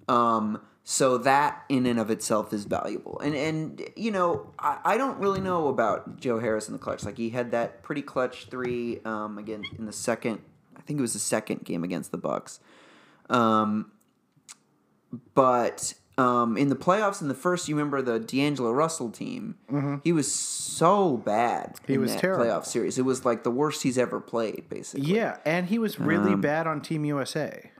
[0.07, 3.19] Um, so that in and of itself is valuable.
[3.19, 7.03] And and you know, I, I don't really know about Joe Harris in the clutch.
[7.03, 10.41] Like he had that pretty clutch three um, again in the second.
[10.77, 12.59] I think it was the second game against the Bucks.
[13.31, 13.91] Um,
[15.33, 19.55] but um, in the playoffs in the first, you remember the D'Angelo Russell team.
[20.03, 21.77] He was so bad.
[21.87, 22.45] He in was that terrible.
[22.45, 22.97] playoff series.
[22.97, 25.07] It was like the worst he's ever played, basically.
[25.13, 27.71] yeah, and he was really Um, bad on Team USA.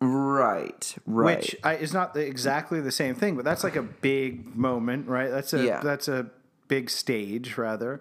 [0.00, 0.94] Right.
[1.06, 1.38] Right.
[1.38, 5.08] which I, is not the, exactly the same thing, but that's like a big moment,
[5.08, 5.30] right?
[5.30, 5.80] That's a Yeah.
[5.82, 6.26] that's a
[6.68, 8.00] big stage, rather.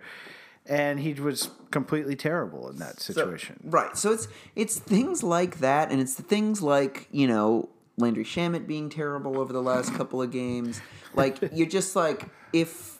[0.66, 3.60] And he was completely terrible in that So- situation.
[3.64, 3.96] right.
[3.98, 8.68] So it's it's things like that, and it's the things like you know Landry Shamet
[8.68, 10.82] being terrible over the last couple of games.
[11.14, 13.00] Like you're just like if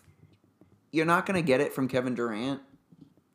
[0.92, 2.62] you're not going to get it from Kevin Durant,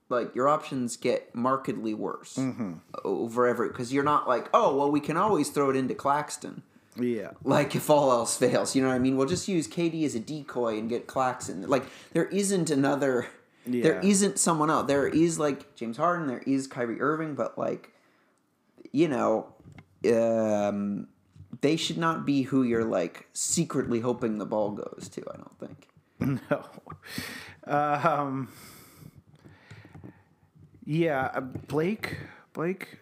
[0.09, 2.73] like your options get markedly worse Mm-hmm.
[3.05, 6.63] over every because you're not like oh well we can always throw it into Claxton.
[6.99, 9.17] yeah, Like if all else fails, you know what I mean?
[9.17, 11.63] We'll just use KD as a decoy and get Claxton.
[11.69, 13.27] Like there isn't another.
[13.67, 14.09] There Yeah.
[14.09, 14.87] isn't someone else.
[14.89, 16.27] There is like James Harden.
[16.27, 17.93] There is Kyrie Irving, but like,
[18.91, 19.53] you know,
[20.11, 21.09] um,
[21.61, 25.23] they should not be who you're like secretly hoping the ball goes to.
[25.33, 25.89] I don't think.
[26.51, 26.65] no.
[27.67, 28.49] Um,
[30.85, 32.17] yeah, uh, Blake.
[32.53, 32.99] Blake.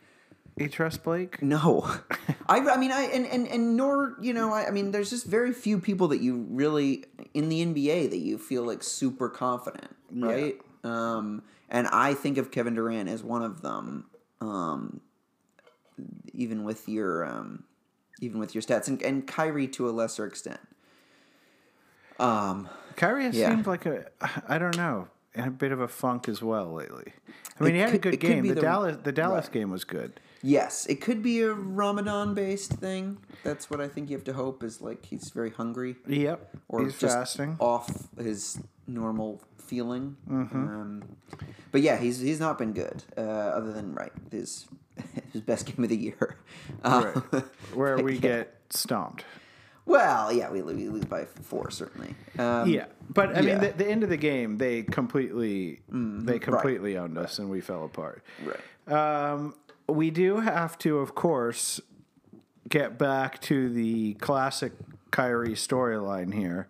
[0.56, 1.40] You trust Blake?
[1.40, 1.88] No,
[2.48, 5.26] I, I mean, I and, and and nor you know, I, I mean, there's just
[5.26, 9.94] very few people that you really in the NBA that you feel like super confident,
[10.12, 10.56] right?
[10.82, 14.06] Um, and I think of Kevin Durant as one of them.
[14.40, 15.00] Um,
[16.32, 17.64] even with your um,
[18.20, 20.60] even with your stats, and, and Kyrie to a lesser extent.
[22.18, 23.50] Um, Kyrie has Yeah.
[23.50, 24.06] seemed like a,
[24.48, 27.12] I don't know, a bit of a funk as well lately.
[27.60, 28.46] I mean, It he had a good game.
[28.46, 29.52] The, the- Dallas, the Dallas right.
[29.52, 30.18] game was good.
[30.42, 33.18] yes, it could be a Ramadan based thing.
[33.44, 35.96] That's what I think you have to hope is like he's very hungry.
[36.06, 37.56] Yep, or he's just fasting.
[37.60, 40.16] off his normal feeling.
[40.28, 40.56] Mm-hmm.
[40.56, 41.02] Um,
[41.70, 43.04] but yeah, he's he's not been good.
[43.16, 44.66] Uh, other than right his
[45.32, 46.36] his best game of the year,
[46.82, 47.44] Um, Right.
[47.74, 48.20] Where we yeah.
[48.20, 49.24] get stomped.
[49.86, 52.14] well, yeah, we, we lose by four certainly.
[52.38, 53.58] Um, Yeah, but I mean, yeah.
[53.58, 57.84] the, the end of the game, they completely, they completely owned us, and we fell
[57.84, 58.22] apart.
[58.44, 58.60] right.
[59.32, 59.54] Um,
[59.88, 61.80] we do have to, of course,
[62.68, 64.72] get back to the classic
[65.10, 66.68] Kyrie storyline here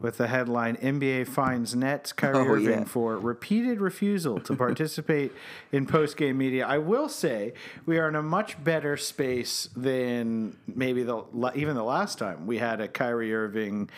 [0.00, 2.84] with the headline NBA finds Nets Kyrie Oh, Irving yeah.
[2.84, 5.32] for repeated refusal to participate
[5.72, 6.66] in post game media.
[6.66, 7.54] I will say
[7.86, 12.58] we are in a much better space than maybe the even the last time we
[12.58, 13.90] had a Kyrie Irving,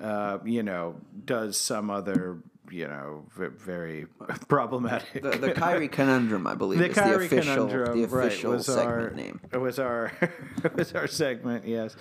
[0.00, 2.38] uh, you know, does some other.
[2.72, 4.06] You know, very
[4.48, 5.24] problematic.
[5.24, 8.52] The, the Kyrie conundrum, I believe, The is Kyrie the official, conundrum, the right, official
[8.52, 9.40] was segment our, name.
[9.52, 10.12] It was our
[10.62, 11.96] it was our segment, yes.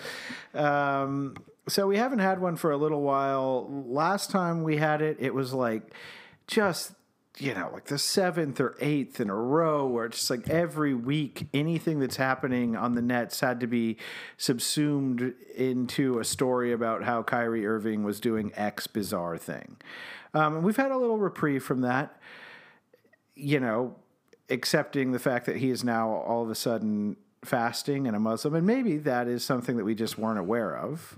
[0.54, 1.34] Um,
[1.70, 3.70] so we haven't had one for a little while.
[3.88, 5.94] Last time we had it, it was like
[6.48, 6.94] just
[7.38, 10.94] you know like the seventh or eighth in a row, where it's just like every
[10.94, 13.98] week anything that's happening on the Nets had to be
[14.38, 19.78] subsumed into a story about how Kyrie Irving was doing X bizarre thing.
[20.34, 22.20] Um, and we've had a little reprieve from that
[23.40, 23.96] you know,
[24.50, 28.54] accepting the fact that he is now all of a sudden fasting and a Muslim,
[28.54, 31.18] and maybe that is something that we just weren't aware of.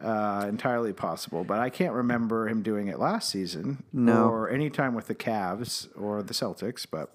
[0.00, 4.28] Uh, entirely possible, but I can't remember him doing it last season No.
[4.28, 6.86] or any time with the Cavs or the Celtics.
[6.88, 7.10] But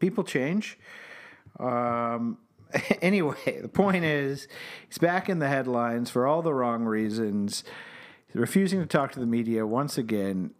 [0.00, 0.76] people change.
[1.60, 2.38] Um,
[3.00, 4.48] anyway, the point is,
[4.88, 7.62] he's back in the headlines for all the wrong reasons.
[8.26, 10.50] He's refusing to talk to the media once again.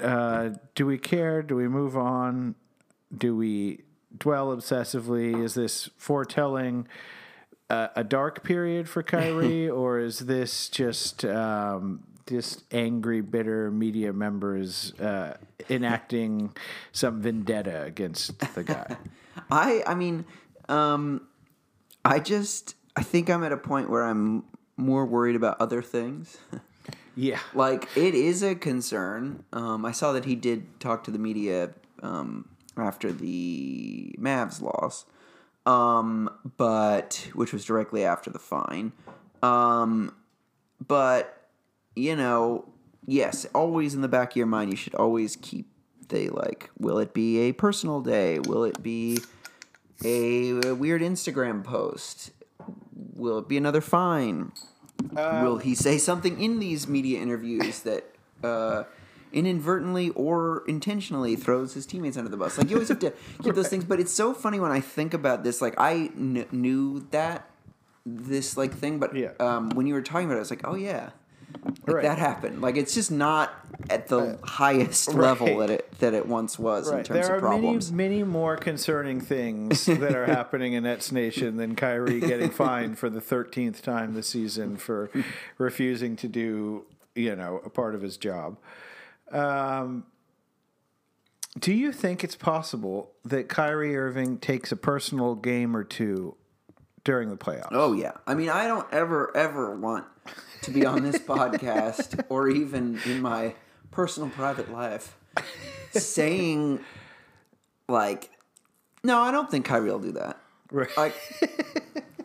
[0.00, 1.42] Uh, do we care?
[1.42, 2.54] Do we move on?
[3.16, 3.82] Do we
[4.16, 5.42] dwell obsessively?
[5.42, 6.86] Is this foretelling
[7.70, 14.12] a, a dark period for Kyrie, or is this just um, just angry, bitter media
[14.12, 15.36] members uh,
[15.70, 16.54] enacting
[16.92, 18.96] some vendetta against the guy?
[19.50, 20.24] I I mean,
[20.68, 21.26] um,
[22.04, 24.44] I just I think I'm at a point where I'm
[24.76, 26.38] more worried about other things.
[27.14, 29.44] yeah, like it is a concern.
[29.52, 31.70] Um, I saw that he did talk to the media
[32.02, 35.06] um, after the Mavs loss,
[35.66, 38.92] um, but which was directly after the fine.
[39.42, 40.14] Um,
[40.86, 41.48] but
[41.94, 42.68] you know,
[43.06, 45.66] yes, always in the back of your mind, you should always keep
[46.08, 46.70] the like.
[46.78, 48.38] Will it be a personal day?
[48.38, 49.18] Will it be
[50.04, 52.30] a, weird Instagram post?
[53.14, 54.52] Will it be another fine?
[55.12, 58.04] Will he say something in these media interviews that
[58.42, 58.84] uh,
[59.36, 62.58] inadvertently or intentionally throws his teammates under the bus?
[62.58, 63.84] Like you always have to keep those things.
[63.84, 65.60] But it's so funny when I think about this.
[65.62, 67.48] Like I kn- knew that
[68.04, 69.32] this like thing, but Yeah.
[69.38, 71.10] um, when you were talking about it, I was like, oh yeah,
[71.86, 72.02] like Right.
[72.02, 72.60] that happened.
[72.62, 73.52] Like it's just not
[73.90, 75.16] at the highest right.
[75.16, 77.04] level that it that it once was in right.
[77.04, 77.92] terms There of are many, problems.
[77.92, 83.10] many more concerning things that are happening in Nets Nation than Kyrie getting fined for
[83.10, 85.10] the thirteenth time this season for
[85.58, 88.56] refusing to do, you know, a part of his job.
[89.32, 90.04] Um,
[91.58, 96.36] do you think it's possible that Kyrie Irving takes a personal game or two
[97.04, 97.68] during the playoffs?
[97.70, 98.12] Oh yeah.
[98.26, 100.04] I mean, I don't ever ever want
[100.62, 103.54] to be on this podcast or even in my
[103.90, 105.16] personal private life
[105.92, 106.80] saying
[107.88, 108.30] like
[109.02, 110.38] no, I don't think Kyrie will do that.
[110.70, 110.94] Right.
[110.96, 111.14] Like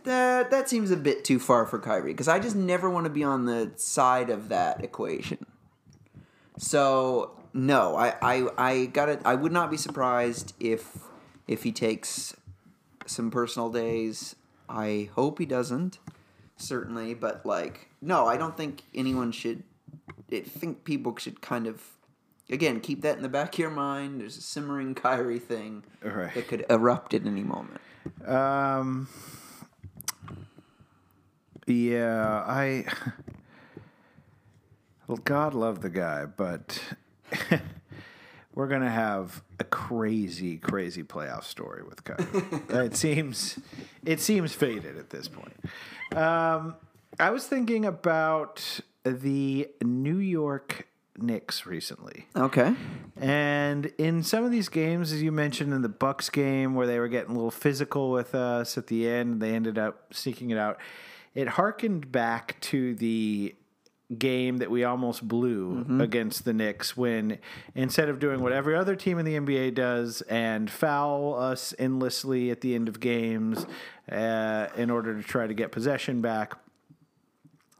[0.04, 3.12] that that seems a bit too far for Kyrie because I just never want to
[3.12, 5.46] be on the side of that equation.
[6.58, 9.22] So no, I I I got it.
[9.26, 10.98] I would not be surprised if
[11.48, 12.36] if he takes
[13.06, 14.36] some personal days.
[14.70, 16.00] I hope he doesn't.
[16.58, 19.64] Certainly, but like no, I don't think anyone should
[20.32, 21.82] I think people should kind of
[22.50, 24.22] again keep that in the back of your mind.
[24.22, 26.34] There's a simmering Kyrie thing Right.
[26.36, 27.82] that could erupt at any moment.
[28.26, 29.08] Um.
[31.68, 32.86] Yeah, I.
[35.12, 36.82] Well, God love the guy, but
[38.56, 42.30] we're gonna have a crazy, crazy playoff story with Kyrie.
[42.86, 43.60] it seems,
[44.06, 45.54] it seems faded at this point.
[46.16, 46.76] Um,
[47.20, 52.28] I was thinking about the New York Knicks recently.
[52.34, 52.74] Okay.
[53.20, 57.00] And in some of these games, as you mentioned in the Bucks game, where they
[57.00, 60.58] were getting a little physical with us at the end, they ended up sneaking it
[60.58, 60.80] out.
[61.36, 63.56] It harkened back to the
[64.18, 67.38] game that we almost blew against the Knicks when
[67.76, 72.52] instead of doing what every other team in the NBA does and foul us endlessly
[72.52, 73.66] at the end of games
[74.12, 76.54] uh, in order to try to get possession back,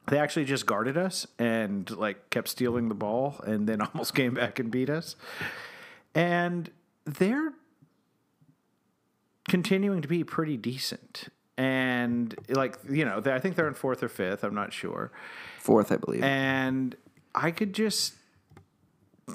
[0.08, 4.34] they actually just guarded us and like kept stealing the ball and then almost came
[4.34, 5.16] back and beat us.
[6.16, 6.70] And
[7.06, 7.54] they're
[9.48, 11.30] continuing to be pretty decent.
[11.62, 15.12] And like, you know, they, I think they're in fourth or fifth, I'm not sure.
[15.60, 16.24] Fourth, I believe.
[16.24, 16.96] And
[17.36, 18.16] I could just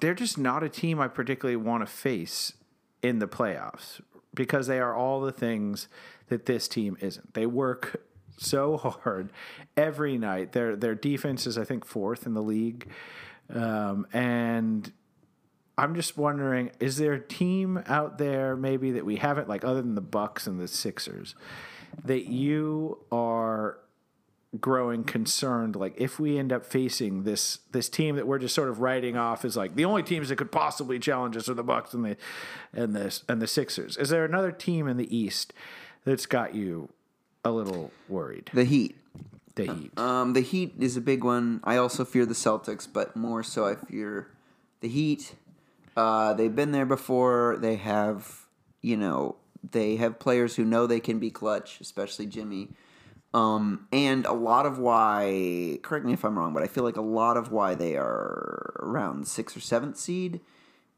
[0.01, 2.53] they're just not a team I particularly want to face
[3.01, 4.01] in the playoffs
[4.35, 5.87] because they are all the things
[6.27, 7.35] that this team isn't.
[7.35, 8.03] They work
[8.37, 9.31] so hard
[9.77, 10.51] every night.
[10.51, 12.89] Their their defense is I think fourth in the league,
[13.55, 14.93] um, and
[15.79, 19.81] I'm just wondering: is there a team out there maybe that we haven't like other
[19.81, 21.37] than the Bucks and the Sixers
[22.05, 23.78] that you are
[24.61, 28.68] growing concerned like if we end up facing this this team that we're just sort
[28.68, 31.62] of writing off as like the only teams that could possibly challenge us are the
[31.62, 32.16] Bucks and the
[32.72, 33.97] and the and the Sixers.
[33.97, 35.53] Is there another team in the East
[36.05, 36.88] that's got you
[37.44, 38.51] a little worried?
[38.55, 38.97] The Heat.
[39.55, 39.99] The Heat.
[39.99, 41.61] Um, the Heat is a big one.
[41.64, 44.28] I also fear the Celtics, but more so I fear
[44.80, 45.34] the Heat.
[45.97, 47.57] Uh, they've been there before.
[47.59, 48.47] They have,
[48.82, 49.36] you know,
[49.72, 52.68] they have players who know they can be clutch, especially Jimmy.
[53.34, 56.96] Um, and a lot of why, correct me if I'm wrong, but I feel like
[56.96, 60.40] a lot of why they are around sixth or seventh seed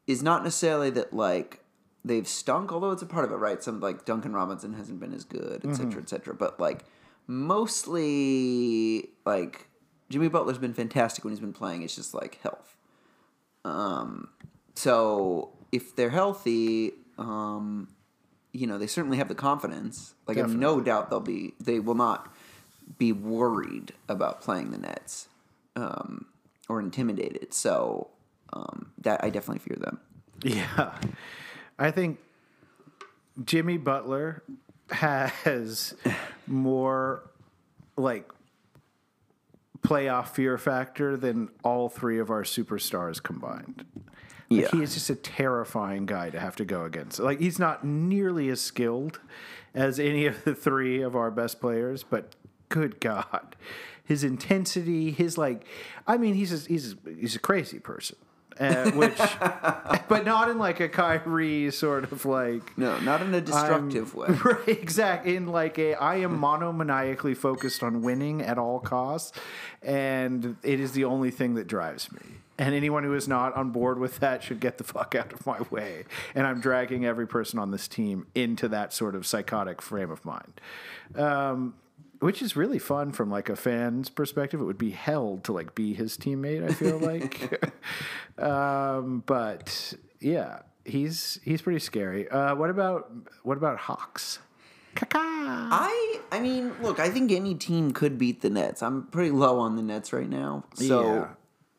[0.07, 1.59] is not necessarily that like
[2.05, 3.61] they've stunk, although it's a part of it, right?
[3.61, 6.33] Some like Duncan Robinson hasn't been as good, et cetera, et cetera.
[6.33, 6.85] But like
[7.27, 9.67] mostly, like
[10.09, 11.83] Jimmy Butler's been fantastic when he's been playing.
[11.83, 12.77] It's just like health.
[13.65, 14.29] Um,
[14.75, 17.89] so if they're healthy, um,
[18.51, 20.15] you know, they certainly have the confidence.
[20.27, 22.33] Like, I have no doubt they'll be, they will not
[22.97, 25.27] be worried about playing the Nets
[25.75, 26.25] um,
[26.67, 27.53] or intimidated.
[27.53, 28.09] So
[28.53, 29.99] um, that I definitely fear them.
[30.43, 30.97] Yeah.
[31.77, 32.19] I think
[33.43, 34.43] Jimmy Butler
[34.89, 35.93] has
[36.47, 37.29] more
[37.95, 38.31] like
[39.81, 43.85] playoff fear factor than all three of our superstars combined.
[44.49, 44.69] Like, Yeah.
[44.71, 47.19] he is just a terrifying guy to have to go against.
[47.19, 49.19] Like he's not nearly as skilled
[49.75, 52.35] as any of the three of our best players, but
[52.69, 53.55] good God,
[54.03, 55.65] his intensity, his like,
[56.07, 58.17] I mean, he's a, he's a, he's a crazy person.
[58.59, 59.17] Uh, which,
[60.09, 64.27] but not in like a Kyrie sort of like No, not in a destructive way.
[64.43, 65.35] Right, exactly.
[65.35, 69.37] In like a, I am monomaniacally focused on winning at all costs,
[69.81, 72.21] and it is the only thing that drives me.
[72.57, 75.45] And anyone who is not on board with that should get the fuck out of
[75.45, 76.03] my way.
[76.35, 80.25] And I'm dragging every person on this team into that sort of psychotic frame of
[80.25, 80.59] mind.
[81.15, 81.75] Um,
[82.19, 84.59] which is really fun from like a fan's perspective.
[84.61, 86.63] It would be hell to like be his teammate.
[86.69, 87.71] I feel like,
[88.37, 92.27] um, but yeah, he's he's pretty scary.
[92.29, 93.11] Uh, what about
[93.43, 94.39] what about Hawks?
[94.95, 95.19] Caca.
[95.19, 98.81] I I mean, look, I think any team could beat the Nets.
[98.83, 100.65] I'm pretty low on the Nets right now.
[100.73, 101.27] So Yeah.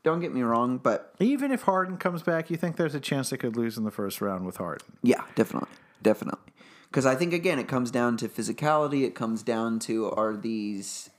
[0.05, 3.31] don't get me wrong, but Even if Harden comes back, you think there's a chance
[3.31, 4.87] they could lose in the first round with Harden?
[5.03, 5.69] yeah, definitely.
[6.03, 6.50] Definitely.
[6.93, 11.11] Cuz I think again it comes down to physicality, it comes down to are these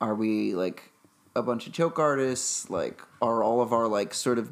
[0.00, 0.92] are we like
[1.34, 4.50] a bunch of choke artists, like are all of our like sort of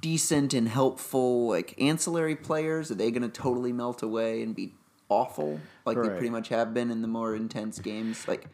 [0.00, 2.90] decent and helpful like ancillary players?
[2.90, 4.74] Are they going to totally melt away and be
[5.08, 8.26] awful like they pretty much have been in the more intense games?
[8.28, 8.46] Like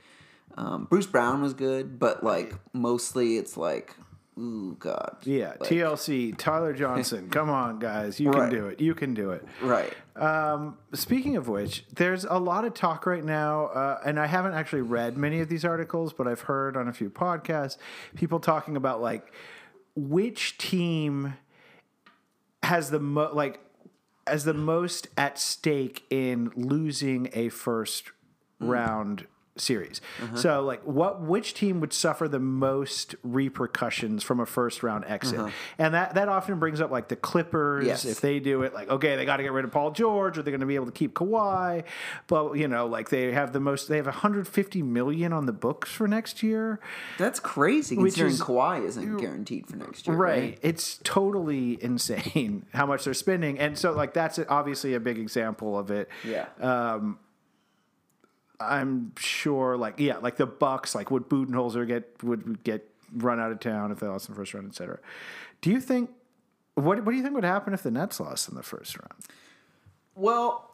[0.56, 3.94] um, Bruce Brown was good, but like mostly it's like,
[4.38, 7.28] ooh god, Yeah, Like- TLC, Tyler Johnson.
[7.30, 8.20] come on, guys.
[8.20, 8.50] You Right.
[8.50, 8.80] can do it.
[8.80, 9.44] You can do it.
[9.62, 9.92] right?
[10.14, 14.54] Um, speaking of which, there's a lot of talk right now, uh, and I haven't
[14.54, 17.76] actually read many of these articles, but I've heard on a few podcasts
[18.14, 19.32] people talking about like
[19.94, 21.34] which team
[22.62, 23.60] has the mo- like
[24.26, 28.10] as the most at stake in losing a first
[28.58, 29.26] round
[29.56, 30.00] series.
[30.22, 30.36] Uh-huh.
[30.36, 35.38] So like what which team would suffer the most repercussions from a first round exit?
[35.38, 35.50] Uh-huh.
[35.78, 38.04] And that that often brings up like the Clippers Yes.
[38.04, 40.42] if they do it like okay, they got to get rid of Paul George or
[40.42, 41.84] they're going to be able to keep Kawhi.
[42.26, 45.90] But you know, like they have the most they have 150 million on the books
[45.90, 46.80] for next year.
[47.18, 50.40] That's crazy Which considering is- Kawhi isn't guaranteed for next year, Right.
[50.40, 50.58] right?
[50.62, 53.58] It's totally insane how much they're spending.
[53.58, 56.08] And so like that's obviously a big example of it.
[56.24, 56.46] Yeah.
[56.60, 57.18] Um,
[58.60, 63.52] I'm sure like yeah, like the Bucks, like would Budenholzer get would get run out
[63.52, 64.98] of town if they lost in the first round, et cetera.
[65.60, 66.10] Do you think
[66.74, 69.22] what what do you think would happen if the Nets lost in the first round?
[70.14, 70.70] well,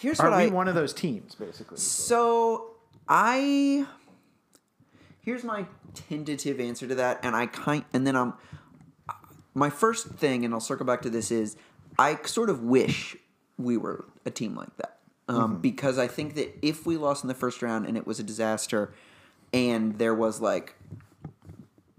[0.00, 1.78] here's Are what we I one of those teams, basically?
[1.78, 2.72] So
[3.08, 3.86] I
[5.20, 8.34] here's my tentative answer to that, and I kind and then I'm
[9.54, 11.56] my first thing, and I'll circle back to this is
[11.98, 13.16] I sort of wish
[13.58, 14.98] we were a team like that
[15.28, 18.18] um, because I think that if we lost in the first round and it was
[18.18, 18.92] a disaster,
[19.52, 20.74] and there was like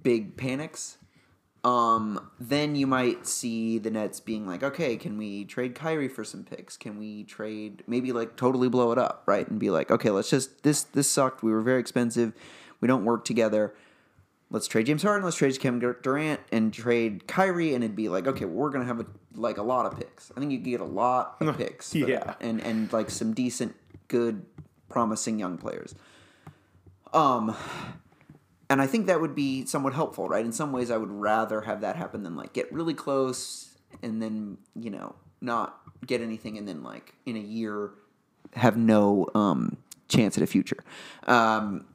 [0.02, 0.98] big panics.
[1.64, 6.26] Um, then you might see the Nets being like, okay, can we trade Kyrie for
[6.26, 6.76] some picks?
[6.76, 9.48] Can we trade maybe like totally blow it up, right?
[9.48, 11.42] And be like, okay, let's just this this sucked.
[11.42, 12.34] We were very expensive.
[12.82, 13.74] We don't work together.
[14.54, 15.26] Let's trade James Harden.
[15.26, 19.00] Let's trade Kevin Durant and trade Kyrie, and it'd be like, okay, we're gonna have
[19.00, 20.32] a, like a lot of picks.
[20.38, 22.20] I think you could get a lot of picks, Yeah.
[22.24, 22.38] that.
[22.40, 23.76] and and like some decent,
[24.08, 24.46] good,
[24.90, 25.96] promising young players.
[27.14, 27.56] Um,
[28.70, 30.46] and I think that would be somewhat helpful, right?
[30.46, 34.22] In some ways, I would rather have that happen than like get really close and
[34.22, 37.90] then you know not get anything, and then like in a year
[38.56, 39.78] have no um,
[40.08, 40.84] chance at a future.
[41.26, 41.86] Um,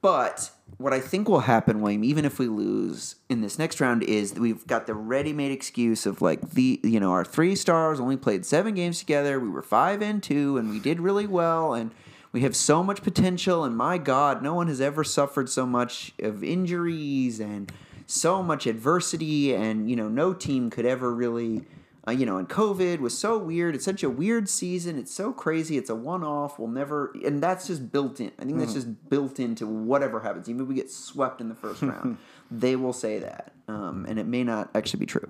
[0.00, 4.02] but what I think will happen, William, even if we lose in this next round,
[4.02, 7.98] is that we've got the ready-made excuse of like the you know our three stars
[7.98, 9.40] only played seven games together.
[9.40, 11.92] We were five and two, and we did really well, and
[12.32, 13.64] we have so much potential.
[13.64, 17.72] And my God, no one has ever suffered so much of injuries and
[18.06, 21.64] so much adversity, and you know no team could ever really
[22.08, 23.74] uh, you know, and COVID was so weird.
[23.74, 24.98] It's such a weird season.
[24.98, 25.76] It's so crazy.
[25.76, 26.58] It's a one off.
[26.58, 28.30] We'll never, and that's just built in.
[28.38, 30.48] I think that's just built into whatever happens.
[30.48, 32.18] Even if we get swept in the first round,
[32.50, 33.52] they will say that.
[33.66, 35.28] Um, and it may not actually be true.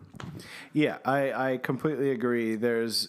[0.74, 2.57] Yeah, I, I completely agree.
[2.57, 3.09] There's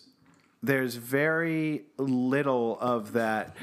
[0.64, 3.56] there's very little of that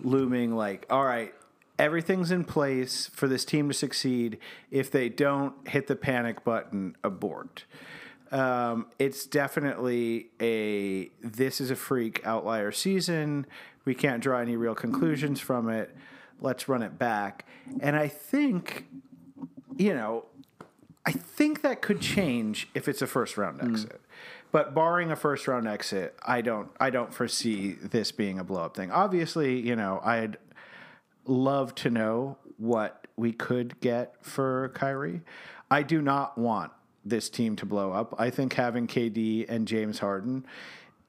[0.00, 1.34] looming like, all right,
[1.78, 4.38] everything's in place for this team to succeed.
[4.70, 7.64] If they don't hit the panic button, abort.
[8.30, 13.46] Um, it's definitely a this is a freak outlier season.
[13.84, 15.94] We can't draw any real conclusions from it.
[16.40, 17.44] Let's run it back.
[17.80, 18.86] And I think,
[19.76, 20.26] you know,
[21.04, 24.00] I think that could change if it's a first round exit.
[24.52, 28.64] But barring a first round exit, I don't I don't foresee this being a blow
[28.64, 28.90] up thing.
[28.90, 30.38] Obviously, you know, I'd
[31.26, 35.22] love to know what we could get for Kyrie.
[35.70, 36.72] I do not want
[37.04, 38.14] this team to blow up.
[38.18, 40.44] I think having KD and James Harden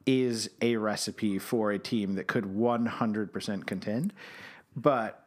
[0.05, 4.13] is a recipe for a team that could 100% contend.
[4.75, 5.23] But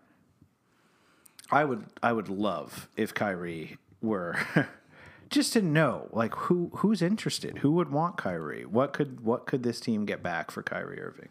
[1.51, 4.39] I would I would love if Kyrie were
[5.29, 9.63] just to know like who who's interested, who would want Kyrie, what could what could
[9.63, 11.29] this team get back for Kyrie Irving.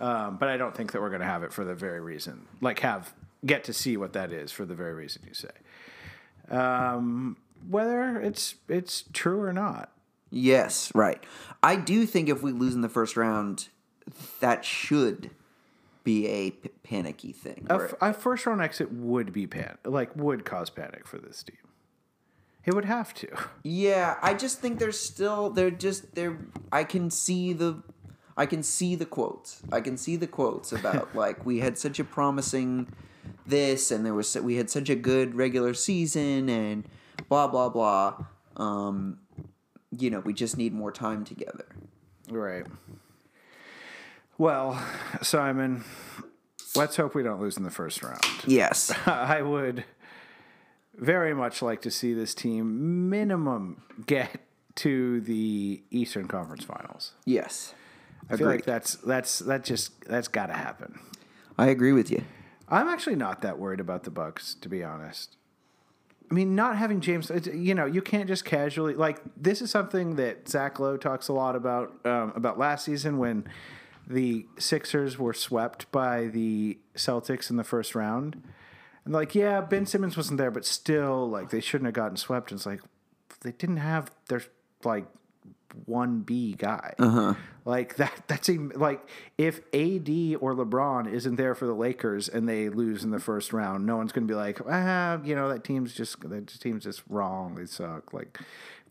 [0.00, 2.46] Um, but I don't think that we're going to have it for the very reason,
[2.60, 3.12] like have
[3.44, 5.48] get to see what that is for the very reason you say.
[6.50, 7.36] Um,
[7.68, 9.90] whether it's it's true or not.
[10.30, 11.22] Yes, right.
[11.62, 13.68] I do think if we lose in the first round,
[14.40, 15.30] that should
[16.02, 17.66] be a p- panicky thing.
[17.70, 21.42] A, f- a first round exit would be pan like would cause panic for this
[21.42, 21.56] team.
[22.64, 23.28] It would have to.
[23.62, 26.38] Yeah, I just think there's still they're just they're
[26.72, 27.82] I can see the
[28.36, 29.62] I can see the quotes.
[29.70, 32.88] I can see the quotes about like we had such a promising
[33.46, 36.84] this and there was we had such a good regular season and
[37.28, 38.24] blah blah blah.
[38.56, 39.18] Um
[39.96, 41.66] you know, we just need more time together.
[42.28, 42.66] Right.
[44.38, 44.84] Well,
[45.22, 45.84] Simon,
[46.74, 48.24] let's hope we don't lose in the first round.
[48.46, 48.92] Yes.
[49.06, 49.84] I would
[50.94, 54.40] very much like to see this team minimum get
[54.76, 57.12] to the Eastern Conference Finals.
[57.24, 57.74] Yes.
[58.28, 60.98] I feel like that's that's that just that's got to happen.
[61.58, 62.24] I agree with you.
[62.68, 65.36] I'm actually not that worried about the Bucks, to be honest.
[66.34, 69.20] I mean, not having James, you know, you can't just casually like.
[69.36, 73.46] This is something that Zach Lowe talks a lot about um, about last season when
[74.08, 78.42] the Sixers were swept by the Celtics in the first round,
[79.04, 82.50] and like, yeah, Ben Simmons wasn't there, but still, like, they shouldn't have gotten swept.
[82.50, 82.80] And it's like
[83.42, 84.42] they didn't have their
[84.82, 85.06] like
[85.86, 86.94] one B guy.
[87.64, 88.24] Like that.
[88.26, 89.00] That's a, like
[89.38, 90.08] if AD
[90.40, 93.96] or LeBron isn't there for the Lakers and they lose in the first round, no
[93.96, 97.54] one's going to be like, ah, you know, that team's just that team's just wrong.
[97.54, 98.12] They suck.
[98.12, 98.38] Like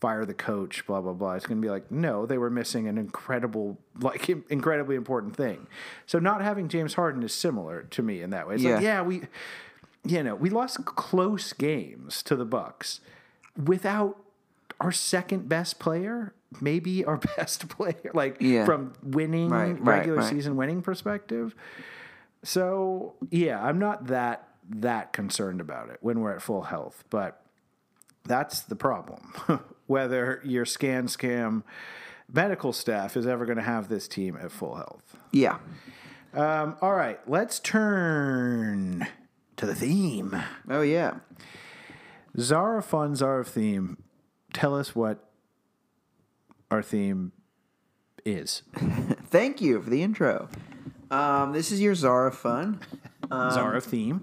[0.00, 0.86] fire the coach.
[0.86, 1.34] Blah blah blah.
[1.34, 5.66] It's going to be like, no, they were missing an incredible, like incredibly important thing.
[6.06, 8.56] So not having James Harden is similar to me in that way.
[8.56, 8.98] It's like, Yeah.
[8.98, 9.22] yeah, we,
[10.04, 13.00] you know, we lost close games to the Bucks
[13.62, 14.18] without
[14.80, 18.64] our second best player, maybe our best player, like Yeah.
[18.64, 20.30] from winning Right, right, regular right.
[20.30, 21.54] season winning perspective.
[22.42, 27.40] So yeah, I'm not that that concerned about it when we're at full health, but
[28.24, 29.32] that's the problem.
[29.86, 31.62] Whether your scan scam
[32.32, 35.16] medical staff is ever going to have this team at full health.
[35.32, 35.58] Yeah.
[36.32, 39.06] Um, all right, let's turn
[39.56, 40.34] to the theme.
[40.68, 41.16] Oh yeah.
[42.38, 43.98] Zara Fun Zara theme.
[44.52, 45.28] Tell us what
[46.70, 47.32] our theme
[48.24, 48.62] is.
[49.26, 50.48] Thank you for the intro.
[51.10, 52.80] Um, this is your Zara fun.
[53.30, 54.22] Zara theme.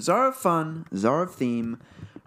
[0.00, 1.78] Zara fun, Zara theme,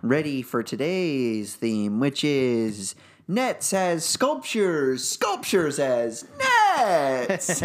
[0.01, 2.95] ready for today's theme, which is
[3.27, 6.27] nets as sculptures, sculptures as
[6.77, 7.63] nets.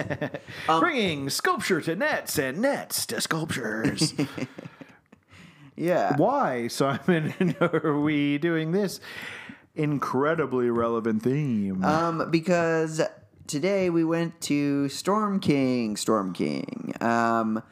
[0.67, 4.15] Bringing sculpture to nets and nets to sculptures.
[5.77, 6.17] yeah.
[6.17, 9.01] Why, Simon, are we doing this
[9.79, 11.83] incredibly relevant theme?
[11.85, 13.01] Um, because
[13.47, 16.93] today we went to Storm King, Storm King.
[17.01, 17.63] Um,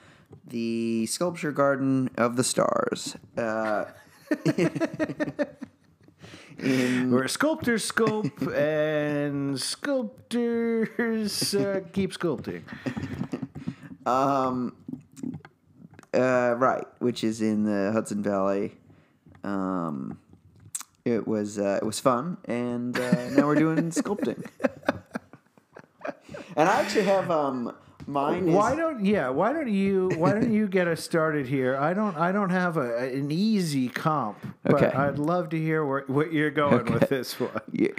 [0.47, 3.17] the Sculpture Garden of the Stars.
[3.37, 3.87] Uh,
[6.59, 12.63] in Where sculptors sculpt and sculptors uh, keep sculpting.
[16.15, 18.77] uh, right, which is in the Hudson Valley.
[19.43, 20.19] Um,
[21.07, 24.45] it was uh, it was fun, and uh, now we're doing sculpting.
[26.57, 27.75] And I actually have um
[28.07, 28.49] mine.
[28.49, 29.29] Is, Why don't yeah?
[29.29, 31.77] Why don't you why don't you get us started here?
[31.77, 34.87] I don't I don't have a, an easy comp, but Okay.
[34.87, 37.51] I'd love to hear where, what you're going with this one.
[37.73, 37.91] You're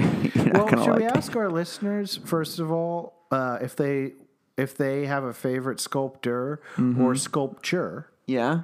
[0.54, 1.18] Well, should we like it.
[1.18, 4.14] ask our listeners first of all uh, if they
[4.56, 7.02] if they have a favorite sculptor Mm-hmm.
[7.02, 8.62] or sculpture Yeah.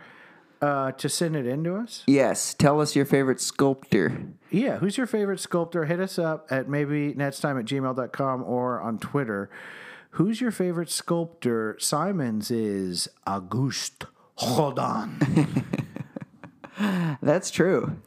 [0.63, 2.03] Uh, to send it in to us?
[2.07, 2.53] Yes.
[2.53, 4.17] Tell us your favorite sculptor.
[4.49, 5.85] Yeah, who's your favorite sculptor?
[5.85, 9.49] Hit us up at maybe netstime at gmail.com or on Twitter.
[10.11, 11.75] Who's your favorite sculptor?
[11.79, 14.05] Simon's is Auguste
[14.41, 15.65] Rodin.
[17.21, 17.97] That's true.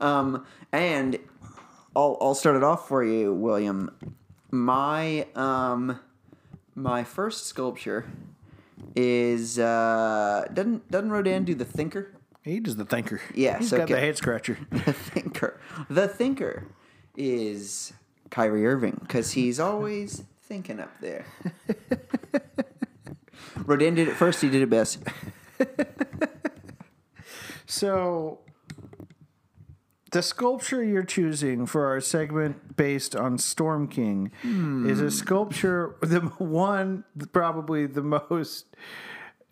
[0.00, 1.18] Um, and
[1.94, 3.94] I'll I'll start it off for you, William.
[4.50, 6.00] My um,
[6.74, 8.06] my first sculpture
[8.96, 12.14] is uh, doesn't doesn't Rodin do the Thinker?
[12.42, 13.20] he does the thinker.
[13.34, 13.94] Yes, he's got okay.
[13.94, 14.58] the head scratcher.
[14.70, 15.60] The Thinker.
[15.90, 16.64] The Thinker
[17.16, 17.92] is
[18.30, 21.26] Kyrie Irving because he's always thinking up there.
[23.66, 24.40] Rodin did it first.
[24.40, 24.98] He did it best.
[27.70, 28.40] So,
[30.10, 34.30] the sculpture you're choosing for our segment based on Storm King
[34.86, 38.66] is a sculpture, the one probably the most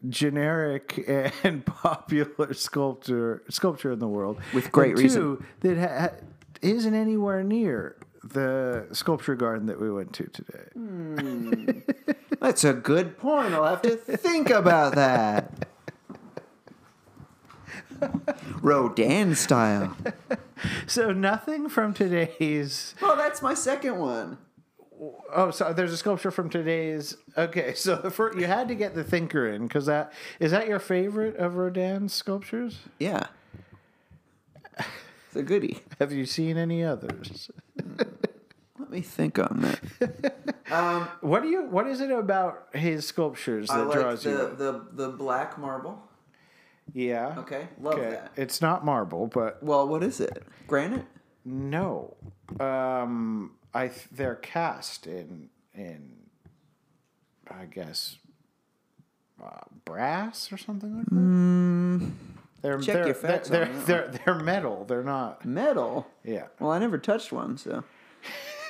[0.09, 1.05] generic
[1.45, 5.21] and popular sculpture sculpture in the world, With great and reason.
[5.21, 6.17] two, that ha-
[6.63, 10.65] isn't anywhere near the sculpture garden that we went to today.
[10.75, 11.71] Hmm.
[12.41, 13.55] That's a good point.
[13.55, 15.67] I'll have to think about that.
[18.63, 19.97] Rodin style.
[20.87, 24.39] So nothing from today's Oh, that's my second one.
[25.33, 27.17] Oh, so there's a sculpture from today's.
[27.37, 30.67] Okay, so the first, you had to get the thinker in because that is that
[30.67, 32.81] your favorite of Rodin's sculptures.
[32.99, 33.27] Yeah.
[34.77, 35.81] It's a goodie.
[35.99, 37.51] Have you seen any others?
[38.79, 40.35] Let me think on that.
[40.71, 41.63] Um, what do you?
[41.63, 44.37] What is it about his sculptures that draws you?
[44.37, 46.07] the, the black marble.
[46.95, 47.35] Yeah.
[47.39, 48.33] Okay, love that.
[48.37, 50.43] It's not marble, but Well, what is it?
[50.67, 51.07] Granite?
[51.45, 52.17] no.
[52.59, 56.15] Um, I th- they're cast in in,
[57.51, 58.17] I guess,
[59.43, 62.13] uh, brass or something like that.
[62.63, 62.85] They're, Mm.
[62.85, 64.85] Check they're, your facts they're, on they're, they're, they're metal.
[64.87, 65.45] They're not.
[65.45, 66.07] Metal?
[66.25, 66.47] Yeah.
[66.59, 67.85] Well, I never touched one, so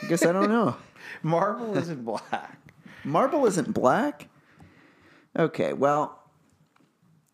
[0.03, 0.77] I guess I don't know.
[1.23, 2.59] Marble isn't black.
[3.05, 4.27] Marble isn't black?
[5.39, 6.18] Okay, well,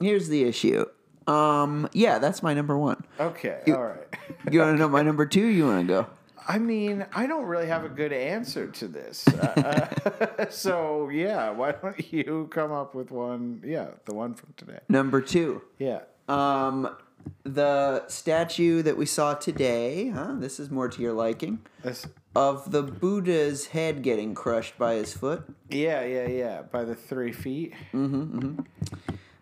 [0.00, 0.84] here's the issue.
[1.26, 3.04] Um, yeah, that's my number one.
[3.18, 4.06] Okay, all right.
[4.50, 5.46] You want to know my number two?
[5.46, 6.06] You want to go?
[6.46, 9.26] I mean, I don't really have a good answer to this.
[9.28, 9.88] Uh,
[10.38, 13.62] uh, so, yeah, why don't you come up with one?
[13.64, 14.80] Yeah, the one from today.
[14.90, 15.62] Number two.
[15.78, 16.00] Yeah.
[16.28, 16.94] Um,
[17.44, 20.34] the statue that we saw today, huh?
[20.36, 21.60] This is more to your liking.
[21.82, 25.44] This, Of the Buddha's head getting crushed by his foot.
[25.70, 26.62] yeah, yeah, yeah.
[26.62, 27.72] By the three feet.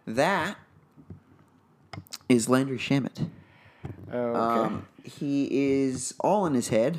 [0.07, 0.57] That
[2.28, 3.28] is Landry Shamet.
[4.12, 4.61] Oh, okay.
[4.74, 6.98] Um, he is all in his head,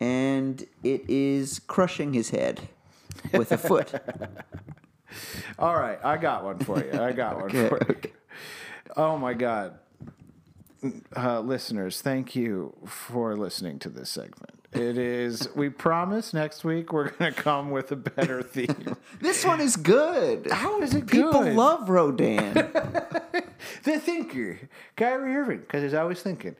[0.00, 2.68] and it is crushing his head
[3.32, 3.92] with a foot.
[5.58, 6.92] All right, I got one for you.
[7.00, 7.86] I got one Okay, for you.
[7.96, 8.12] okay.
[8.96, 9.78] Oh my god.
[11.16, 14.57] Uh, listeners, thank you for listening to this segment.
[14.72, 18.96] It is we promise next week we're going to come with a better theme.
[19.20, 20.50] This one is good.
[20.50, 21.56] How is it People good?
[21.56, 22.52] love Rodin.
[23.84, 24.60] the thinker,
[24.96, 26.54] Kyrie Irving, because he's always thinking.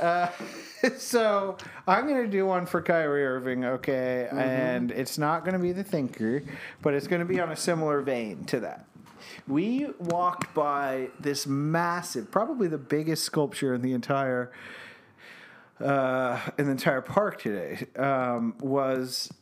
[0.00, 0.28] Uh,
[0.96, 4.28] so I'm going to do one for Kyrie Irving, okay?
[4.32, 6.42] And it's not going to be the thinker,
[6.80, 8.86] but it's going to be on a similar vein to that.
[9.46, 14.50] We walked by this massive, probably the biggest sculpture in the entire
[15.82, 17.86] uh, in the entire park today.
[17.96, 19.32] Um, was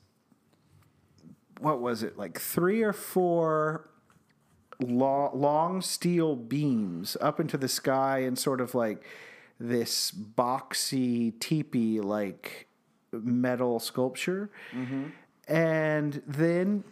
[1.61, 3.91] what was it like three or four
[4.81, 9.05] long, long steel beams up into the sky and sort of like
[9.59, 12.67] this boxy teepee like
[13.13, 14.51] metal sculpture.
[15.47, 16.85] And then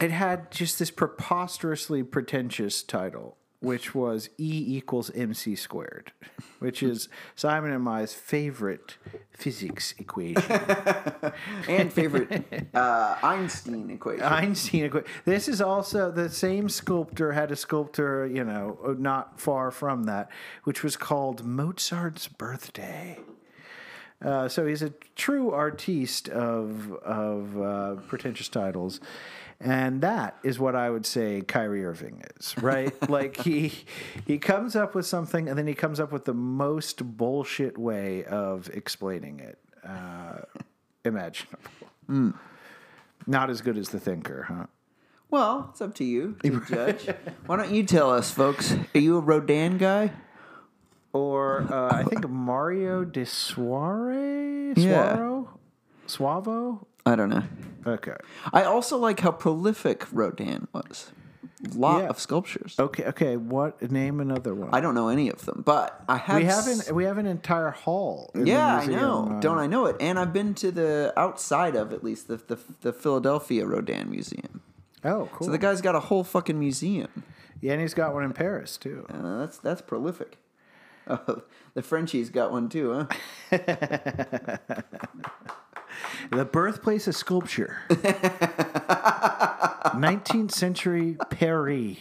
[0.00, 6.12] it had just this preposterously pretentious title which was E equals mc squared,
[6.58, 8.96] which is Simon and my favorite
[9.30, 10.42] physics equation.
[11.68, 12.44] and favorite
[12.74, 14.24] uh, Einstein equation.
[14.24, 15.08] Einstein equation.
[15.24, 20.28] This is also the same sculptor had a sculptor, you know, not far from that,
[20.64, 23.18] which was called Mozart's Birthday.
[24.24, 29.00] Uh, so he's a true artiste of of uh, pretentious titles,
[29.62, 32.92] and that is what I would say Kyrie Irving is, right?
[33.10, 33.72] like he
[34.26, 38.24] he comes up with something, and then he comes up with the most bullshit way
[38.24, 40.40] of explaining it uh,
[41.04, 41.58] imaginable.
[43.26, 44.66] Not as good as the thinker, huh?
[45.30, 47.08] well, it's up to you to judge.
[47.46, 48.74] Why don't you tell us, folks?
[48.94, 50.12] Are you a Rodin guy?
[51.14, 55.16] Or uh, I think Mario de Suare, Yeah.
[55.16, 55.48] Suaro,
[56.06, 56.86] Suavo.
[57.06, 57.42] I don't know.
[57.86, 58.16] Okay.
[58.52, 61.10] I also like how prolific Rodin was.
[61.74, 62.08] Lot Yeah.
[62.08, 62.74] of sculptures.
[62.78, 63.04] Okay.
[63.06, 63.36] Okay.
[63.36, 63.80] What?
[63.90, 64.70] Name another one.
[64.72, 66.36] I don't know any of them, but I have.
[66.38, 68.30] we have s- an we have an entire hall.
[68.34, 69.28] in the Yeah, I museum, know.
[69.36, 69.96] uh, Don't I know it?
[70.00, 74.60] And I've been to the outside of at least the the, the Philadelphia Rodin Museum.
[75.04, 75.46] Oh, cool.
[75.46, 77.22] So the guy's got a whole fucking museum.
[77.60, 79.06] yeah, and he's got one in Paris too.
[79.08, 80.38] Uh, that's that's prolific.
[81.08, 81.42] Oh,
[81.74, 83.06] the Frenchie's got one too,
[83.50, 83.58] huh?
[86.30, 87.78] The birthplace of sculpture.
[89.92, 91.96] 19th century Paris.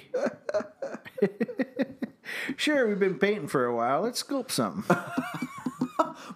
[2.57, 4.01] sure, we've been painting for a while.
[4.01, 4.95] Let's sculpt something.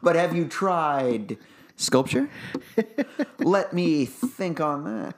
[0.01, 1.37] But have you tried
[1.77, 2.29] sculpture?
[3.39, 5.15] Let me think on that.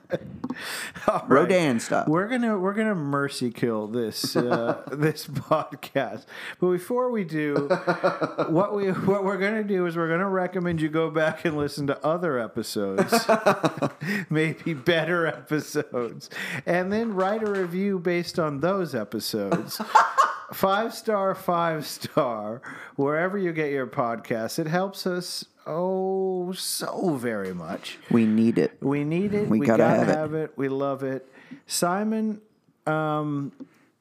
[1.26, 2.04] Rodin style.
[2.08, 6.26] We're gonna we're gonna mercy kill this uh, this podcast.
[6.60, 7.54] But before we do,
[8.48, 11.86] what we what we're gonna do is we're gonna recommend you go back and listen
[11.88, 13.26] to other episodes,
[14.30, 16.30] maybe better episodes,
[16.66, 19.80] and then write a review based on those episodes.
[20.52, 22.62] five star, five star,
[22.96, 24.58] wherever you get your podcasts.
[24.58, 27.98] It helps us oh so very much.
[28.10, 28.76] We need it.
[28.82, 29.48] We need it.
[29.48, 30.44] We We, gotta gotta, have it.
[30.44, 30.52] it.
[30.56, 31.30] We love it.
[31.66, 32.40] Simon,
[32.86, 33.52] um,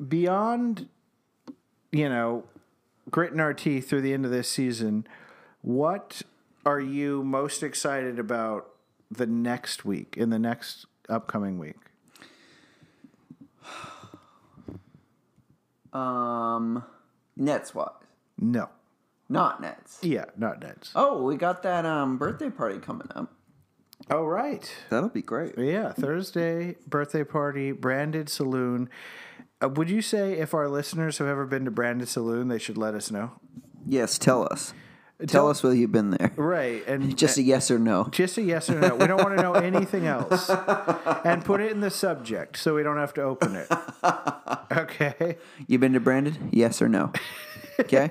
[0.07, 0.87] beyond,
[1.91, 2.43] you know,
[3.11, 5.05] gritting our teeth through the end of this season,
[5.61, 6.21] what
[6.65, 8.69] are you most excited about
[9.11, 11.75] the next week, in the next upcoming week?
[15.93, 16.83] Um,
[17.35, 17.89] Nets wise,
[18.37, 18.69] No.
[19.29, 19.99] Not Nets.
[20.01, 20.91] Yeah, not Neds.
[20.95, 23.33] Oh, we got that um birthday party coming up.
[24.09, 24.71] Oh, right.
[24.89, 25.57] That'll be great.
[25.57, 28.89] Yeah, Thursday birthday party, Branded Saloon.
[29.61, 32.77] Uh, would you say if our listeners have ever been to Branded Saloon, they should
[32.77, 33.31] let us know?
[33.85, 34.73] Yes, tell us.
[35.19, 36.31] Tell, Tell- us whether you've been there.
[36.35, 38.07] Right, and Just a yes or no.
[38.11, 38.95] Just a yes or no.
[38.95, 40.47] We don't want to know anything else.
[41.25, 43.67] And put it in the subject so we don't have to open it.
[44.69, 45.37] Okay.
[45.65, 46.49] You been to Brandon?
[46.51, 47.11] Yes or no?
[47.79, 48.09] Okay.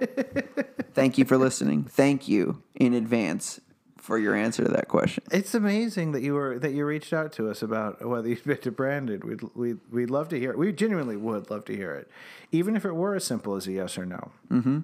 [0.94, 1.84] Thank you for listening.
[1.84, 3.60] Thank you in advance
[4.06, 5.24] for your answer to that question.
[5.32, 8.58] It's amazing that you were that you reached out to us about whether you've been
[8.58, 9.20] to Brandon.
[9.24, 10.58] We'd we we'd love to hear it.
[10.58, 12.08] We genuinely would love to hear it.
[12.52, 14.30] Even if it were as simple as a yes or no.
[14.50, 14.80] Mm-hmm.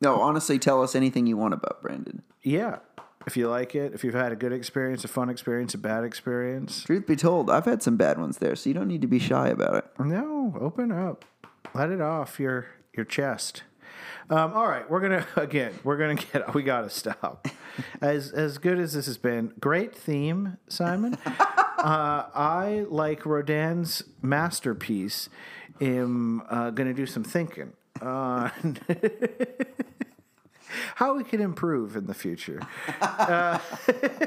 [0.00, 2.22] No, honestly, tell us anything you want about Brandon.
[2.42, 2.80] Yeah.
[3.26, 6.04] If you like it, if you've had a good experience, a fun experience, a bad
[6.04, 6.84] experience.
[6.84, 9.18] Truth be told, I've had some bad ones there, so you don't need to be
[9.18, 9.84] shy about it.
[9.98, 11.24] No, open up.
[11.74, 12.66] Let it off your
[12.96, 13.62] your chest.
[14.30, 15.72] Um, all right, we're gonna again.
[15.84, 16.54] We're gonna get.
[16.54, 17.46] We gotta stop.
[18.00, 21.18] As as good as this has been, great theme, Simon.
[21.26, 25.28] uh, I like Rodin's masterpiece.
[25.78, 28.78] Am uh, gonna do some thinking on
[30.94, 32.60] how we can improve in the future.
[33.00, 33.58] Uh,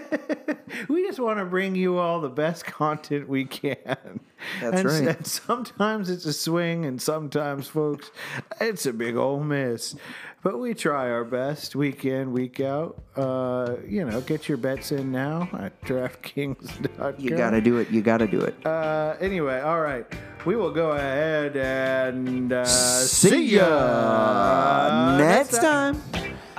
[0.89, 4.19] we just want to bring you all the best content we can.
[4.61, 5.17] That's and, right.
[5.17, 8.11] And sometimes it's a swing, and sometimes, folks,
[8.59, 9.95] it's a big old miss.
[10.41, 13.01] But we try our best week in, week out.
[13.15, 17.15] Uh, you know, get your bets in now at DraftKings.com.
[17.17, 17.89] You gotta do it.
[17.89, 18.55] You gotta do it.
[18.65, 20.05] Uh, anyway, all right.
[20.45, 26.01] We will go ahead and uh, See ya next time.